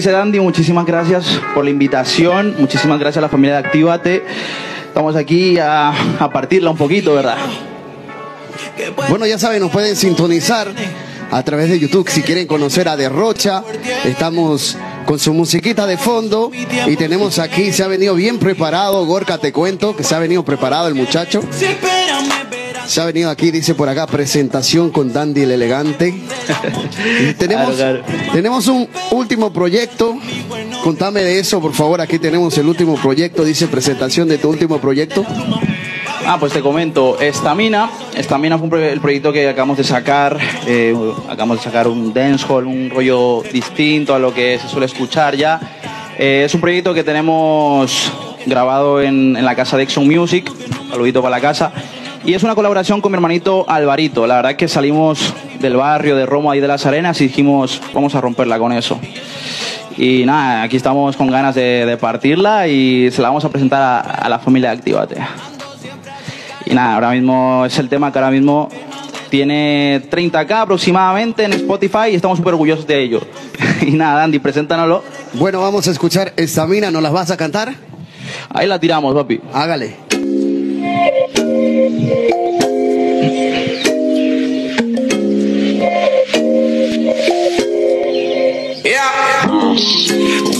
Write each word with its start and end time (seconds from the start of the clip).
Dice 0.00 0.12
Dandy, 0.12 0.40
muchísimas 0.40 0.86
gracias 0.86 1.26
por 1.54 1.62
la 1.62 1.68
invitación, 1.68 2.54
muchísimas 2.58 2.98
gracias 2.98 3.18
a 3.18 3.20
la 3.20 3.28
familia 3.28 3.60
de 3.60 3.66
Actívate. 3.66 4.24
Estamos 4.86 5.14
aquí 5.14 5.58
a, 5.58 5.90
a 5.90 6.30
partirla 6.30 6.70
un 6.70 6.78
poquito, 6.78 7.12
¿verdad? 7.12 7.36
Bueno, 9.10 9.26
ya 9.26 9.38
saben, 9.38 9.60
nos 9.60 9.70
pueden 9.70 9.96
sintonizar 9.96 10.72
a 11.30 11.42
través 11.42 11.68
de 11.68 11.78
YouTube 11.78 12.08
si 12.08 12.22
quieren 12.22 12.46
conocer 12.46 12.88
a 12.88 12.96
Derrocha. 12.96 13.62
Estamos 14.06 14.78
con 15.04 15.18
su 15.18 15.34
musiquita 15.34 15.86
de 15.86 15.98
fondo 15.98 16.50
y 16.86 16.96
tenemos 16.96 17.38
aquí, 17.38 17.70
se 17.70 17.82
ha 17.82 17.86
venido 17.86 18.14
bien 18.14 18.38
preparado, 18.38 19.04
Gorka 19.04 19.36
te 19.36 19.52
cuento, 19.52 19.94
que 19.94 20.02
se 20.02 20.14
ha 20.14 20.18
venido 20.18 20.42
preparado 20.46 20.88
el 20.88 20.94
muchacho. 20.94 21.42
Se 22.86 23.00
ha 23.00 23.04
venido 23.04 23.30
aquí, 23.30 23.50
dice 23.50 23.74
por 23.74 23.88
acá, 23.88 24.06
presentación 24.06 24.90
con 24.90 25.12
Dandy 25.12 25.42
el 25.42 25.52
Elegante. 25.52 26.08
Y 27.20 27.32
tenemos, 27.38 27.76
Claro, 27.76 28.02
tenemos 28.32 28.66
un 28.68 28.88
último 29.12 29.52
proyecto. 29.52 30.16
Contame 30.82 31.22
de 31.22 31.38
eso, 31.38 31.60
por 31.60 31.72
favor. 31.72 32.00
Aquí 32.00 32.18
tenemos 32.18 32.56
el 32.58 32.66
último 32.66 32.96
proyecto. 32.96 33.44
Dice 33.44 33.68
presentación 33.68 34.28
de 34.28 34.38
tu 34.38 34.48
último 34.48 34.78
proyecto. 34.78 35.24
Ah, 36.26 36.36
pues 36.38 36.52
te 36.52 36.60
comento, 36.60 37.18
Estamina, 37.18 37.90
Estamina 38.14 38.56
fue 38.58 38.92
el 38.92 39.00
proyecto 39.00 39.32
que 39.32 39.48
acabamos 39.48 39.78
de 39.78 39.84
sacar, 39.84 40.38
eh, 40.66 40.94
acabamos 41.24 41.56
de 41.56 41.64
sacar 41.64 41.88
un 41.88 42.12
dancehall, 42.12 42.66
un 42.66 42.90
rollo 42.90 43.42
distinto 43.52 44.14
a 44.14 44.18
lo 44.18 44.32
que 44.32 44.58
se 44.58 44.68
suele 44.68 44.86
escuchar 44.86 45.34
ya. 45.34 45.58
Eh, 46.18 46.42
es 46.44 46.54
un 46.54 46.60
proyecto 46.60 46.94
que 46.94 47.02
tenemos 47.02 48.12
grabado 48.46 49.00
en, 49.00 49.34
en 49.36 49.44
la 49.44 49.56
casa 49.56 49.76
de 49.76 49.82
Exxon 49.84 50.06
Music, 50.06 50.52
saludito 50.90 51.22
para 51.22 51.36
la 51.36 51.40
casa, 51.40 51.72
y 52.24 52.34
es 52.34 52.42
una 52.42 52.54
colaboración 52.54 53.00
con 53.00 53.12
mi 53.12 53.16
hermanito 53.16 53.64
Alvarito. 53.68 54.26
La 54.26 54.36
verdad 54.36 54.52
es 54.52 54.56
que 54.58 54.68
salimos 54.68 55.34
del 55.58 55.76
barrio 55.76 56.16
de 56.16 56.26
Roma 56.26 56.56
y 56.56 56.60
de 56.60 56.68
las 56.68 56.84
Arenas 56.86 57.20
y 57.20 57.28
dijimos, 57.28 57.80
vamos 57.94 58.14
a 58.14 58.20
romperla 58.20 58.58
con 58.58 58.72
eso. 58.72 58.98
Y 59.96 60.24
nada, 60.24 60.62
aquí 60.62 60.76
estamos 60.76 61.16
con 61.16 61.28
ganas 61.30 61.54
de, 61.54 61.84
de 61.86 61.96
partirla 61.96 62.68
y 62.68 63.10
se 63.10 63.22
la 63.22 63.28
vamos 63.28 63.44
a 63.44 63.48
presentar 63.48 63.82
a, 63.82 64.00
a 64.00 64.28
la 64.28 64.38
familia 64.38 64.70
de 64.70 64.76
Actívate. 64.76 65.16
Y 66.66 66.74
nada, 66.74 66.94
ahora 66.94 67.10
mismo 67.10 67.64
es 67.66 67.78
el 67.78 67.88
tema 67.88 68.12
que 68.12 68.18
ahora 68.18 68.30
mismo 68.30 68.68
tiene 69.30 70.02
30k 70.10 70.62
aproximadamente 70.62 71.44
en 71.44 71.52
Spotify 71.54 72.10
y 72.12 72.16
estamos 72.16 72.38
súper 72.38 72.54
orgullosos 72.54 72.86
de 72.86 73.02
ello. 73.02 73.20
y 73.80 73.92
nada, 73.92 74.24
Andy, 74.24 74.38
preséntanoslo. 74.38 75.02
Bueno, 75.34 75.60
vamos 75.60 75.88
a 75.88 75.90
escuchar 75.90 76.32
esta 76.36 76.66
mina. 76.66 76.90
¿Nos 76.90 77.02
las 77.02 77.12
vas 77.12 77.30
a 77.30 77.36
cantar? 77.36 77.74
Ahí 78.50 78.66
la 78.66 78.78
tiramos, 78.78 79.14
papi. 79.14 79.40
Hágale. 79.52 80.19
Un 89.48 89.76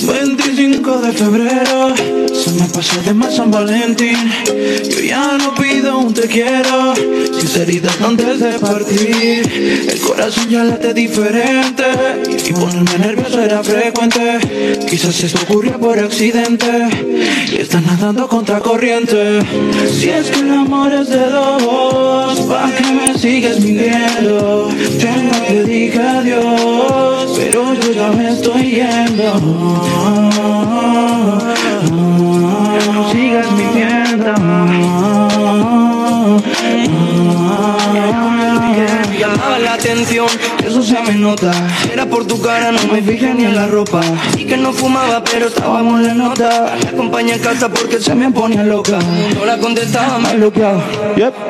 25 0.06 0.98
de 0.98 1.12
febrero 1.12 1.94
se 2.32 2.50
me 2.52 2.66
pasó 2.68 3.00
de 3.02 3.14
más 3.14 3.34
San 3.36 3.50
Valentín. 3.50 4.16
Yo 4.90 5.00
ya 5.00 5.38
no 5.38 5.54
un 6.00 6.14
te 6.14 6.26
quiero, 6.28 6.94
sinceridad 7.38 7.92
antes 8.04 8.40
de 8.40 8.58
partir. 8.58 9.88
El 9.88 10.00
corazón 10.00 10.48
ya 10.48 10.64
late 10.64 10.94
diferente 10.94 11.84
y 12.48 12.52
ponerme 12.52 12.98
nervioso 12.98 13.40
era 13.40 13.62
frecuente. 13.62 14.38
Quizás 14.88 15.22
esto 15.22 15.40
ocurrió 15.42 15.78
por 15.78 15.98
accidente 15.98 16.66
y 17.52 17.56
estás 17.56 17.82
nadando 17.84 18.28
contra 18.28 18.60
corriente. 18.60 19.40
Si 19.90 20.08
es 20.08 20.30
que 20.30 20.40
el 20.40 20.50
amor 20.52 20.92
es 20.92 21.08
de 21.08 21.26
dos, 21.30 22.40
¿pa' 22.40 22.70
qué 22.76 22.92
me 22.92 23.18
sigues 23.18 23.60
mintiendo? 23.60 24.70
Yo 24.98 25.10
no 25.22 25.30
te 25.46 25.98
adiós, 25.98 27.32
pero 27.36 27.74
yo 27.74 27.92
ya 27.92 28.10
me 28.12 28.30
estoy 28.30 28.70
yendo. 28.70 29.34
No 32.92 33.12
sigas 33.12 33.52
mintiendo. 33.52 35.19
Llamaba 39.20 39.58
la 39.58 39.74
atención, 39.74 40.26
eso 40.66 40.82
se 40.82 40.98
me 41.02 41.12
nota. 41.12 41.52
Era 41.92 42.06
por 42.06 42.26
tu 42.26 42.40
cara, 42.40 42.72
no 42.72 42.82
me 42.90 43.02
fijé 43.02 43.34
ni 43.34 43.44
en 43.44 43.54
la 43.54 43.66
ropa. 43.66 44.00
Y 44.34 44.46
que 44.46 44.56
no 44.56 44.72
fumaba, 44.72 45.22
pero 45.22 45.48
estábamos 45.48 46.00
en 46.00 46.06
la 46.06 46.14
nota. 46.14 46.74
Me 46.82 46.88
acompaña 46.88 47.34
en 47.34 47.42
casa 47.42 47.68
porque 47.68 48.00
se 48.00 48.14
me 48.14 48.30
ponía 48.30 48.62
loca. 48.62 48.98
No 49.38 49.44
la 49.44 49.58
contestaba, 49.58 50.18
me 50.18 50.36
bloqueaba. 50.36 50.82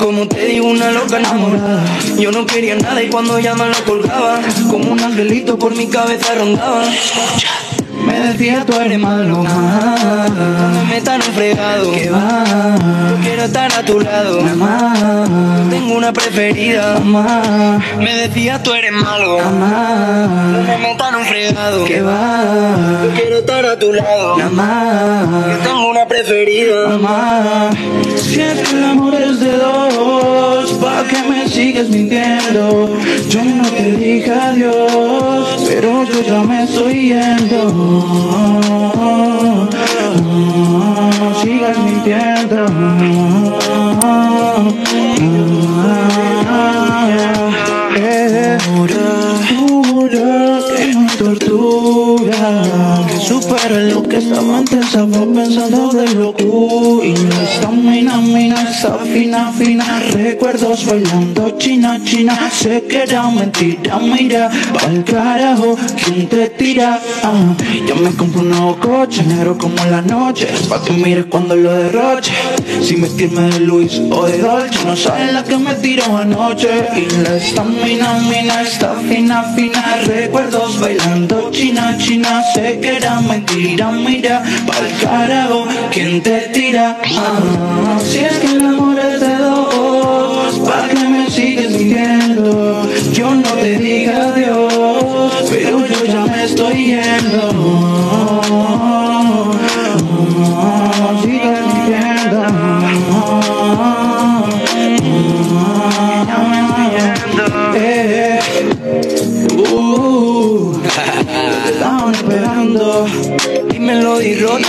Como 0.01 0.27
te 0.27 0.47
digo, 0.47 0.67
una 0.67 0.91
loca 0.91 1.19
enamorada. 1.19 1.85
Yo 2.19 2.33
no 2.33 2.45
quería 2.45 2.75
nada 2.75 3.01
y 3.05 3.09
cuando 3.09 3.39
llaman 3.39 3.71
lo 3.71 3.85
colgaba. 3.85 4.41
Como 4.69 4.91
un 4.91 5.01
angelito 5.01 5.57
por 5.57 5.73
mi 5.77 5.87
cabeza 5.87 6.35
rondaba. 6.35 6.83
Me 8.07 8.21
decía 8.21 8.65
tú 8.67 8.75
eres 8.81 8.99
malo. 8.99 9.43
No 9.43 10.85
me 10.85 10.99
un 10.99 11.35
fregado. 11.35 11.93
Que 11.93 12.11
va. 12.11 12.45
Yo 13.11 13.17
quiero 13.23 13.45
estar 13.45 13.73
a 13.73 13.83
tu 13.83 14.01
lado. 14.01 14.43
Mamá. 14.43 15.25
Tengo 15.71 15.95
una 15.95 16.13
preferida. 16.13 16.99
Mamá. 17.01 17.79
Me 17.99 18.15
decía 18.15 18.63
tú 18.63 18.73
eres 18.73 18.93
malo. 18.93 19.39
Mamá. 19.39 20.27
No 20.53 20.79
me 20.79 21.19
un 21.19 21.25
fregado. 21.25 21.85
Que 21.85 22.01
va. 22.01 23.03
Yo 23.05 23.11
quiero 23.15 23.39
estar 23.39 23.67
a 23.67 23.79
tu 23.79 23.93
lado. 23.93 24.39
Mamá. 24.39 25.47
Yo 25.51 25.59
tengo 25.59 25.91
una 25.91 26.07
preferida. 26.07 26.89
Mamá. 26.89 27.71
Si 28.17 28.41
es 28.41 28.69
que 28.69 28.77
el 28.77 28.85
amor 28.85 29.15
es 29.15 29.41
de 29.41 29.57
dos, 29.57 30.73
¿pa' 30.75 31.05
qué 31.09 31.23
me 31.29 31.40
sigues 31.51 31.89
mintiendo? 31.91 32.97
Yo 33.29 33.45
no 33.45 33.65
te 33.71 33.97
dije 33.97 34.33
adiós, 34.33 35.67
pero 35.69 36.05
yo 36.05 36.23
ya 36.23 36.43
me 36.43 36.65
estoy 36.65 37.09
yendo. 37.09 37.61
Sigas 41.43 41.79
mintiendo. 41.79 42.67
Eh, 47.97 48.59
Que 53.31 53.37
supera 53.37 53.81
lo 53.83 54.03
que 54.03 54.17
esta 54.17 54.41
mente 54.41 54.81
estaba 54.81 55.25
pensando 55.25 55.93
de 55.93 56.15
locura 56.17 57.07
Y 57.07 57.13
no 57.13 57.43
está 57.43 57.71
mina, 57.71 58.17
mina, 58.17 58.61
está 58.69 58.99
fina, 58.99 59.53
fina. 59.53 60.01
Recuerdos 60.11 60.85
bailando 60.85 61.51
china, 61.57 62.01
china. 62.05 62.51
Sé 62.53 62.83
que 62.89 63.05
era 63.05 63.31
mentira, 63.31 64.01
mira 64.01 64.51
Pa'l 64.75 65.05
carajo, 65.05 65.77
¿quién 66.05 66.29
te 66.29 66.49
tira? 66.49 66.99
Ah, 67.23 67.55
yo 67.87 67.95
me 67.95 68.11
compro 68.17 68.41
un 68.41 68.51
nuevo 68.51 68.77
coche 68.81 69.23
Negro 69.23 69.57
como 69.57 69.77
la 69.85 70.03
noche. 70.03 70.49
Pa' 70.69 70.83
que 70.83 70.93
mires 70.93 71.27
cuando 71.27 71.55
lo 71.55 71.73
derroche. 71.73 72.33
Sin 72.83 73.01
vestirme 73.01 73.43
de 73.43 73.61
Luis 73.61 74.01
o 74.11 74.27
de 74.27 74.39
Dolce 74.39 74.85
No 74.85 74.97
sabes 74.97 75.33
la 75.33 75.45
que 75.45 75.57
me 75.57 75.75
tiró 75.75 76.17
anoche. 76.17 76.69
Y 76.97 77.23
la 77.23 77.37
estamina, 77.37 78.15
mina, 78.29 78.63
está 78.63 78.97
fina, 79.09 79.45
fina. 79.55 79.85
Recuerdos 80.05 80.81
bailando 80.81 81.51
china, 81.53 81.97
china. 81.97 82.43
Sé 82.55 82.81
que 82.81 82.99
mentira, 83.21 83.91
mira 83.93 84.43
Pa'l 84.67 84.91
carajo, 85.01 85.67
¿quién 85.91 86.23
te 86.23 86.49
tira? 86.53 86.99
Ah, 87.05 87.99
si 88.05 88.19
es 88.19 88.39
que 88.39 88.47
el 88.47 88.65
amor 88.67 88.99
es 88.99 89.21
de 89.21 89.37
dos 89.37 90.59
¿Pa' 90.61 90.89
qué 90.89 91.09
me 91.09 91.31
sigues 91.31 91.71
mintiendo? 91.71 92.89
Yo 93.13 93.35
no 93.35 93.43
te 93.43 93.79
dije 93.79 94.13
adiós 94.13 95.33
Pero 95.51 95.87
yo 95.87 96.05
ya 96.05 96.25
me 96.27 96.45
estoy 96.45 96.87
yendo 96.87 98.20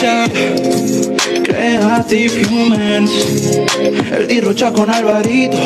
Rocha 0.01 0.25
Creative 1.43 2.45
Humans 2.47 3.11
El 4.11 4.27
di 4.27 4.41
Rocha 4.41 4.73
con 4.73 4.89
Alvarito 4.89 5.57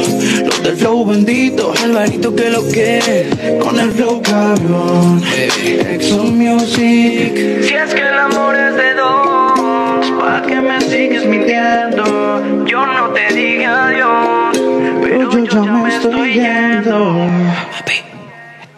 Los 0.43 0.61
del 0.61 0.75
flow 0.75 1.05
bendito. 1.05 1.73
Alvarito 1.81 2.35
que 2.35 2.49
lo 2.49 2.67
que 2.67 3.59
Con 3.61 3.79
el 3.79 3.91
flow 3.91 4.21
cabrón. 4.21 5.23
Exxon 5.23 6.37
Music. 6.37 7.33
Si 7.61 7.73
es 7.75 7.93
que 7.93 8.01
el 8.01 8.13
amor 8.13 8.55
es 8.55 8.75
de 8.75 8.93
dos 8.95 10.11
¿Pa' 10.19 10.43
qué 10.45 10.59
me 10.59 10.81
sigues 10.81 11.25
mintiendo? 11.25 12.65
Yo 12.65 12.85
no 12.85 13.11
te 13.11 13.33
dije 13.33 13.65
adiós 13.65 14.59
Pero 15.01 15.31
yo 15.31 15.45
ya 15.45 15.61
me 15.61 15.95
estoy 15.95 16.33
yendo. 16.33 17.29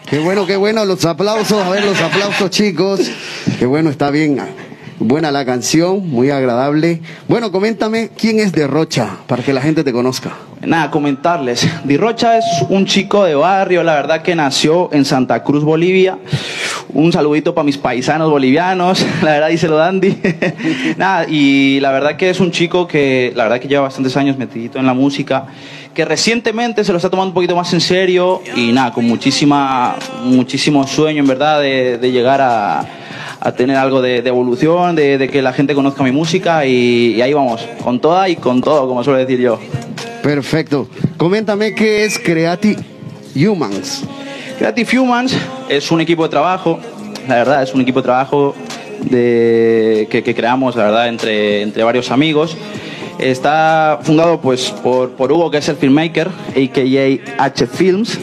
Qué 0.07 0.19
bueno, 0.19 0.45
qué 0.45 0.55
bueno, 0.55 0.85
los 0.85 1.03
aplausos, 1.03 1.65
a 1.65 1.69
ver 1.69 1.83
los 1.83 1.99
aplausos 1.99 2.49
chicos. 2.49 3.01
Qué 3.59 3.65
bueno, 3.65 3.89
está 3.89 4.09
bien. 4.09 4.37
Buena 4.99 5.29
la 5.29 5.45
canción, 5.45 6.09
muy 6.09 6.31
agradable. 6.31 7.01
Bueno, 7.27 7.51
coméntame 7.51 8.09
quién 8.17 8.39
es 8.39 8.51
de 8.51 8.65
Rocha, 8.65 9.17
para 9.27 9.43
que 9.43 9.53
la 9.53 9.61
gente 9.61 9.83
te 9.83 9.93
conozca. 9.93 10.31
Nada, 10.65 10.89
comentarles. 10.89 11.69
Di 11.83 11.97
Rocha 11.97 12.39
es 12.39 12.45
un 12.69 12.87
chico 12.87 13.23
de 13.23 13.35
barrio, 13.35 13.83
la 13.83 13.93
verdad 13.93 14.23
que 14.23 14.35
nació 14.35 14.89
en 14.91 15.05
Santa 15.05 15.43
Cruz, 15.43 15.63
Bolivia. 15.63 16.17
Un 16.89 17.13
saludito 17.13 17.53
para 17.53 17.63
mis 17.63 17.77
paisanos 17.77 18.31
bolivianos, 18.31 19.05
la 19.21 19.33
verdad, 19.33 19.49
díselo 19.49 19.77
Dandy. 19.77 20.17
Nada, 20.97 21.27
y 21.29 21.79
la 21.79 21.91
verdad 21.91 22.15
que 22.15 22.31
es 22.31 22.39
un 22.39 22.49
chico 22.49 22.87
que, 22.87 23.31
la 23.35 23.43
verdad 23.43 23.59
que 23.59 23.67
lleva 23.67 23.83
bastantes 23.83 24.17
años 24.17 24.35
metidito 24.35 24.79
en 24.79 24.87
la 24.87 24.95
música, 24.95 25.45
que 25.93 26.05
recientemente 26.05 26.83
se 26.83 26.91
lo 26.91 26.97
está 26.97 27.11
tomando 27.11 27.29
un 27.29 27.33
poquito 27.35 27.55
más 27.55 27.71
en 27.71 27.81
serio 27.81 28.41
y 28.55 28.71
nada, 28.71 28.91
con 28.93 29.05
muchísima, 29.05 29.95
muchísimo 30.23 30.87
sueño 30.87 31.19
en 31.19 31.27
verdad 31.27 31.61
de 31.61 32.11
llegar 32.11 32.41
a, 32.41 32.83
a 33.47 33.53
tener 33.53 33.77
algo 33.77 34.01
de, 34.01 34.21
de 34.21 34.27
evolución, 34.27 34.93
de, 34.93 35.17
de, 35.17 35.29
que 35.29 35.41
la 35.41 35.53
gente 35.53 35.73
conozca 35.73 36.03
mi 36.03 36.11
música 36.11 36.65
y, 36.65 37.15
y 37.15 37.21
ahí 37.21 37.31
vamos, 37.31 37.65
con 37.81 38.01
toda 38.01 38.27
y 38.27 38.35
con 38.35 38.59
todo, 38.59 38.89
como 38.89 39.05
suelo 39.05 39.19
decir 39.19 39.39
yo. 39.39 39.57
Perfecto. 40.21 40.89
Coméntame 41.15 41.73
qué 41.73 42.03
es 42.03 42.19
Creative 42.19 42.83
Humans. 43.33 44.03
Creative 44.57 44.99
Humans 44.99 45.37
es 45.69 45.89
un 45.91 46.01
equipo 46.01 46.23
de 46.23 46.29
trabajo, 46.29 46.77
la 47.25 47.35
verdad, 47.35 47.63
es 47.63 47.73
un 47.73 47.79
equipo 47.79 48.01
de 48.01 48.03
trabajo 48.03 48.53
de, 49.09 50.09
que, 50.11 50.23
que 50.23 50.35
creamos, 50.35 50.75
la 50.75 50.83
verdad, 50.83 51.07
entre, 51.07 51.61
entre 51.61 51.83
varios 51.83 52.11
amigos. 52.11 52.57
Está 53.17 53.99
fundado 54.03 54.41
pues 54.41 54.71
por, 54.83 55.11
por 55.11 55.31
Hugo, 55.31 55.49
que 55.49 55.59
es 55.59 55.69
el 55.69 55.77
filmmaker, 55.77 56.27
a.k.a. 56.27 57.43
H 57.45 57.65
Films. 57.67 58.19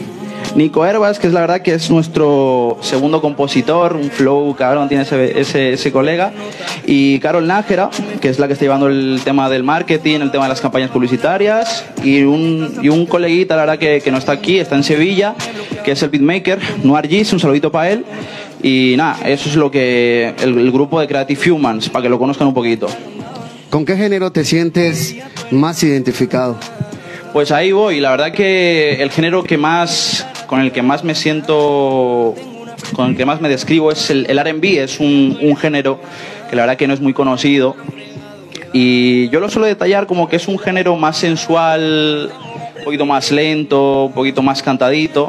Nico 0.55 0.85
Herbas, 0.85 1.19
que 1.19 1.27
es 1.27 1.33
la 1.33 1.41
verdad 1.41 1.61
que 1.61 1.73
es 1.73 1.89
nuestro 1.89 2.77
segundo 2.81 3.21
compositor, 3.21 3.95
un 3.95 4.09
flow 4.09 4.55
cabrón 4.55 4.87
tiene 4.87 5.03
ese, 5.03 5.39
ese, 5.39 5.73
ese, 5.73 5.91
colega. 5.91 6.31
Y 6.85 7.19
Carol 7.19 7.47
Nájera, 7.47 7.89
que 8.21 8.29
es 8.29 8.39
la 8.39 8.47
que 8.47 8.53
está 8.53 8.65
llevando 8.65 8.87
el 8.87 9.21
tema 9.23 9.49
del 9.49 9.63
marketing, 9.63 10.19
el 10.21 10.31
tema 10.31 10.45
de 10.45 10.49
las 10.49 10.61
campañas 10.61 10.91
publicitarias. 10.91 11.85
Y 12.03 12.23
un, 12.23 12.79
y 12.81 12.89
un 12.89 13.05
coleguita, 13.05 13.55
la 13.55 13.63
verdad 13.63 13.79
que, 13.79 14.01
que 14.01 14.11
no 14.11 14.17
está 14.17 14.33
aquí, 14.33 14.59
está 14.59 14.75
en 14.75 14.83
Sevilla, 14.83 15.35
que 15.83 15.91
es 15.91 16.03
el 16.03 16.09
beatmaker, 16.09 16.59
Noir 16.83 17.07
Gis, 17.07 17.33
un 17.33 17.39
saludito 17.39 17.71
para 17.71 17.91
él. 17.91 18.05
Y 18.61 18.95
nada, 18.97 19.17
eso 19.27 19.49
es 19.49 19.55
lo 19.55 19.69
que 19.69 20.33
el, 20.41 20.57
el 20.57 20.71
grupo 20.71 20.99
de 20.99 21.07
Creative 21.07 21.51
Humans, 21.51 21.89
para 21.89 22.03
que 22.03 22.09
lo 22.09 22.19
conozcan 22.19 22.47
un 22.47 22.53
poquito. 22.53 22.87
¿Con 23.69 23.85
qué 23.85 23.97
género 23.97 24.31
te 24.31 24.45
sientes 24.45 25.15
más 25.51 25.83
identificado? 25.83 26.57
Pues 27.33 27.51
ahí 27.51 27.73
voy. 27.73 27.99
La 27.99 28.11
verdad 28.11 28.31
que 28.31 29.03
el 29.03 29.11
género 29.11 29.43
que 29.43 29.57
más, 29.57 30.25
con 30.55 30.63
el 30.63 30.71
que 30.71 30.81
más 30.81 31.03
me 31.03 31.15
siento, 31.15 32.33
con 32.95 33.09
el 33.09 33.17
que 33.17 33.25
más 33.25 33.41
me 33.41 33.49
describo 33.49 33.91
es 33.91 34.09
el, 34.09 34.25
el 34.29 34.39
R&B. 34.39 34.81
Es 34.81 35.01
un, 35.01 35.37
un 35.41 35.57
género 35.57 35.99
que 36.49 36.55
la 36.55 36.61
verdad 36.61 36.77
que 36.77 36.87
no 36.87 36.93
es 36.93 37.01
muy 37.01 37.11
conocido. 37.11 37.75
Y 38.71 39.27
yo 39.31 39.41
lo 39.41 39.49
suelo 39.49 39.67
detallar 39.67 40.07
como 40.07 40.29
que 40.29 40.37
es 40.37 40.47
un 40.47 40.57
género 40.57 40.95
más 40.95 41.17
sensual, 41.17 42.31
un 42.77 42.83
poquito 42.85 43.05
más 43.05 43.33
lento, 43.33 44.05
un 44.05 44.13
poquito 44.13 44.41
más 44.41 44.63
cantadito. 44.63 45.27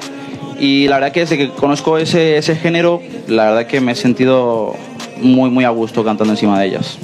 Y 0.60 0.86
la 0.86 0.94
verdad 0.94 1.10
que 1.10 1.20
desde 1.20 1.36
que 1.36 1.48
conozco 1.48 1.98
ese, 1.98 2.36
ese 2.36 2.54
género, 2.54 3.02
la 3.26 3.46
verdad 3.46 3.66
que 3.66 3.80
me 3.80 3.90
he 3.90 3.96
sentido 3.96 4.76
muy, 5.20 5.50
muy 5.50 5.64
a 5.64 5.70
gusto 5.70 6.04
cantando 6.04 6.34
encima 6.34 6.60
de 6.60 6.66
ellas. 6.68 6.98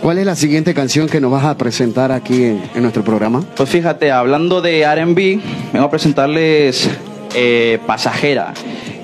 ¿Cuál 0.00 0.16
es 0.16 0.24
la 0.24 0.34
siguiente 0.34 0.72
canción 0.72 1.10
que 1.10 1.20
nos 1.20 1.30
vas 1.30 1.44
a 1.44 1.58
presentar 1.58 2.10
aquí 2.10 2.42
en, 2.42 2.62
en 2.74 2.80
nuestro 2.80 3.04
programa? 3.04 3.44
Pues 3.54 3.68
fíjate, 3.68 4.10
hablando 4.10 4.62
de 4.62 4.86
RB, 4.86 5.42
vengo 5.74 5.84
a 5.84 5.90
presentarles 5.90 6.88
eh, 7.34 7.78
Pasajera, 7.86 8.52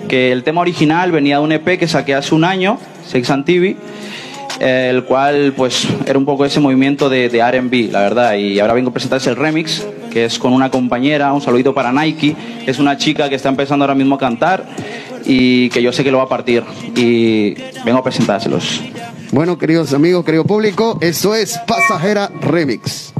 que 0.08 0.32
el 0.32 0.42
tema 0.42 0.60
original 0.60 1.12
venía 1.12 1.38
de 1.38 1.44
un 1.44 1.52
EP 1.52 1.78
que 1.78 1.88
saqué 1.88 2.14
hace 2.14 2.34
un 2.34 2.44
año, 2.44 2.78
Sex 3.06 3.30
and 3.30 3.44
TV, 3.44 3.76
eh, 4.60 4.88
el 4.90 5.04
cual 5.04 5.52
pues 5.56 5.86
era 6.06 6.18
un 6.18 6.24
poco 6.24 6.44
ese 6.44 6.60
movimiento 6.60 7.08
de, 7.08 7.28
de 7.28 7.42
RB, 7.42 7.92
la 7.92 8.00
verdad, 8.00 8.34
y 8.34 8.58
ahora 8.58 8.74
vengo 8.74 8.90
a 8.90 8.92
presentarles 8.92 9.26
el 9.26 9.36
remix, 9.36 9.86
que 10.10 10.24
es 10.24 10.38
con 10.38 10.52
una 10.52 10.70
compañera, 10.70 11.32
un 11.32 11.40
saludito 11.40 11.74
para 11.74 11.92
Nike, 11.92 12.34
es 12.66 12.78
una 12.78 12.96
chica 12.96 13.28
que 13.28 13.34
está 13.34 13.48
empezando 13.48 13.84
ahora 13.84 13.94
mismo 13.94 14.14
a 14.14 14.18
cantar 14.18 14.64
y 15.24 15.68
que 15.70 15.82
yo 15.82 15.92
sé 15.92 16.04
que 16.04 16.10
lo 16.10 16.18
va 16.18 16.24
a 16.24 16.28
partir, 16.28 16.62
y 16.94 17.54
vengo 17.84 17.98
a 17.98 18.02
presentárselos. 18.02 18.80
Bueno, 19.32 19.58
queridos 19.58 19.92
amigos, 19.92 20.24
querido 20.24 20.44
público, 20.44 20.98
eso 21.00 21.34
es 21.34 21.58
Pasajera 21.66 22.30
Remix. 22.40 23.12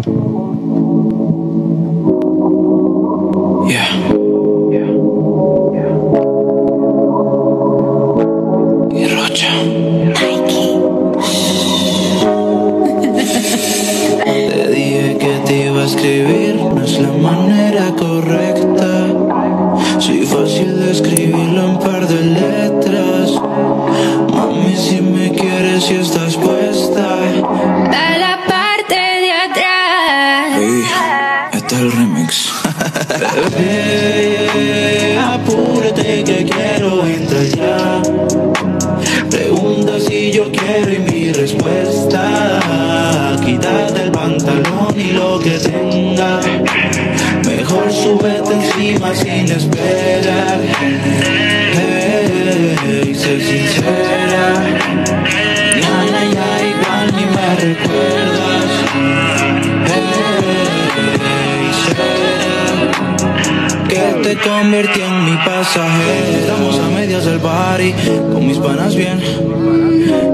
Estamos 65.75 66.79
a 66.79 66.89
medias 66.91 67.25
del 67.25 67.41
party, 67.41 67.93
con 68.33 68.47
mis 68.47 68.57
panas 68.59 68.95
bien. 68.95 69.21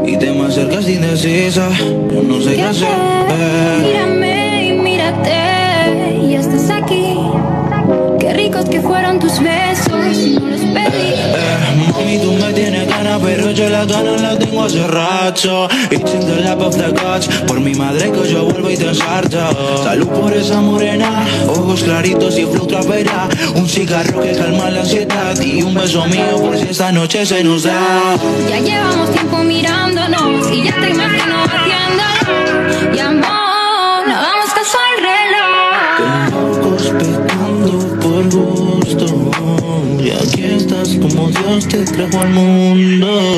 Y 0.07 0.17
te 0.19 0.31
me 0.31 0.47
acercas 0.47 0.87
indecisa, 0.87 1.71
yo 2.13 2.23
no 2.23 2.41
sé 2.41 2.55
qué 2.55 2.63
hacer. 2.63 2.89
Mírame 3.83 4.67
y 4.67 4.73
mírate, 4.73 6.29
ya 6.29 6.39
estás 6.39 6.69
aquí. 6.71 7.17
Qué 8.21 8.35
ricos 8.35 8.67
que 8.67 8.83
fueron 8.83 9.19
tus 9.19 9.41
besos. 9.41 9.92
Mami, 11.93 12.19
tú 12.19 12.33
me 12.33 12.53
tienes 12.55 12.89
ganas, 12.89 13.21
pero 13.23 13.51
yo 13.51 13.69
las 13.69 13.87
ganas 13.87 14.21
las 14.21 14.39
tengo 14.39 14.65
hace 14.65 14.87
rato. 14.87 15.69
It's 15.91 16.13
the 16.13 16.41
lap 16.41 16.61
of 16.61 16.77
the 16.77 16.89
gods, 16.89 17.29
por 17.47 17.61
mi 17.61 17.75
madre 17.75 18.11
que 18.11 18.33
yo 18.33 18.45
vuelvo 18.45 18.71
y 18.71 18.77
te 18.77 18.89
ensarto. 18.89 19.39
Salud 19.85 20.09
por 20.09 20.33
esa 20.33 20.61
morena, 20.61 21.27
ojos 21.49 21.83
claritos 21.83 22.39
y 22.39 22.47
flow 22.47 22.67
trapera. 22.67 23.29
Un 23.55 23.69
cigarro 23.69 24.23
que 24.23 24.33
calma 24.33 24.71
la 24.71 24.81
ansiedad 24.81 25.39
y 25.41 25.63
un 25.63 25.75
beso 25.75 26.07
mío 26.07 26.39
por 26.41 26.57
si 26.57 26.69
esta 26.69 26.93
noche 26.93 27.27
se 27.27 27.45
nos 27.45 27.65
da. 27.65 28.17
Ya 28.49 28.59
llevamos 28.59 29.11
tiempo 29.13 29.39
mirándonos 29.45 30.51
y 30.51 30.65
ya 30.65 30.75
te 30.81 30.91
imagino 30.91 31.45
haciéndolo. 31.45 32.52
Dios 41.53 41.69
te 41.69 41.85
trajo 41.85 42.19
al 42.19 42.31
mundo. 42.31 43.32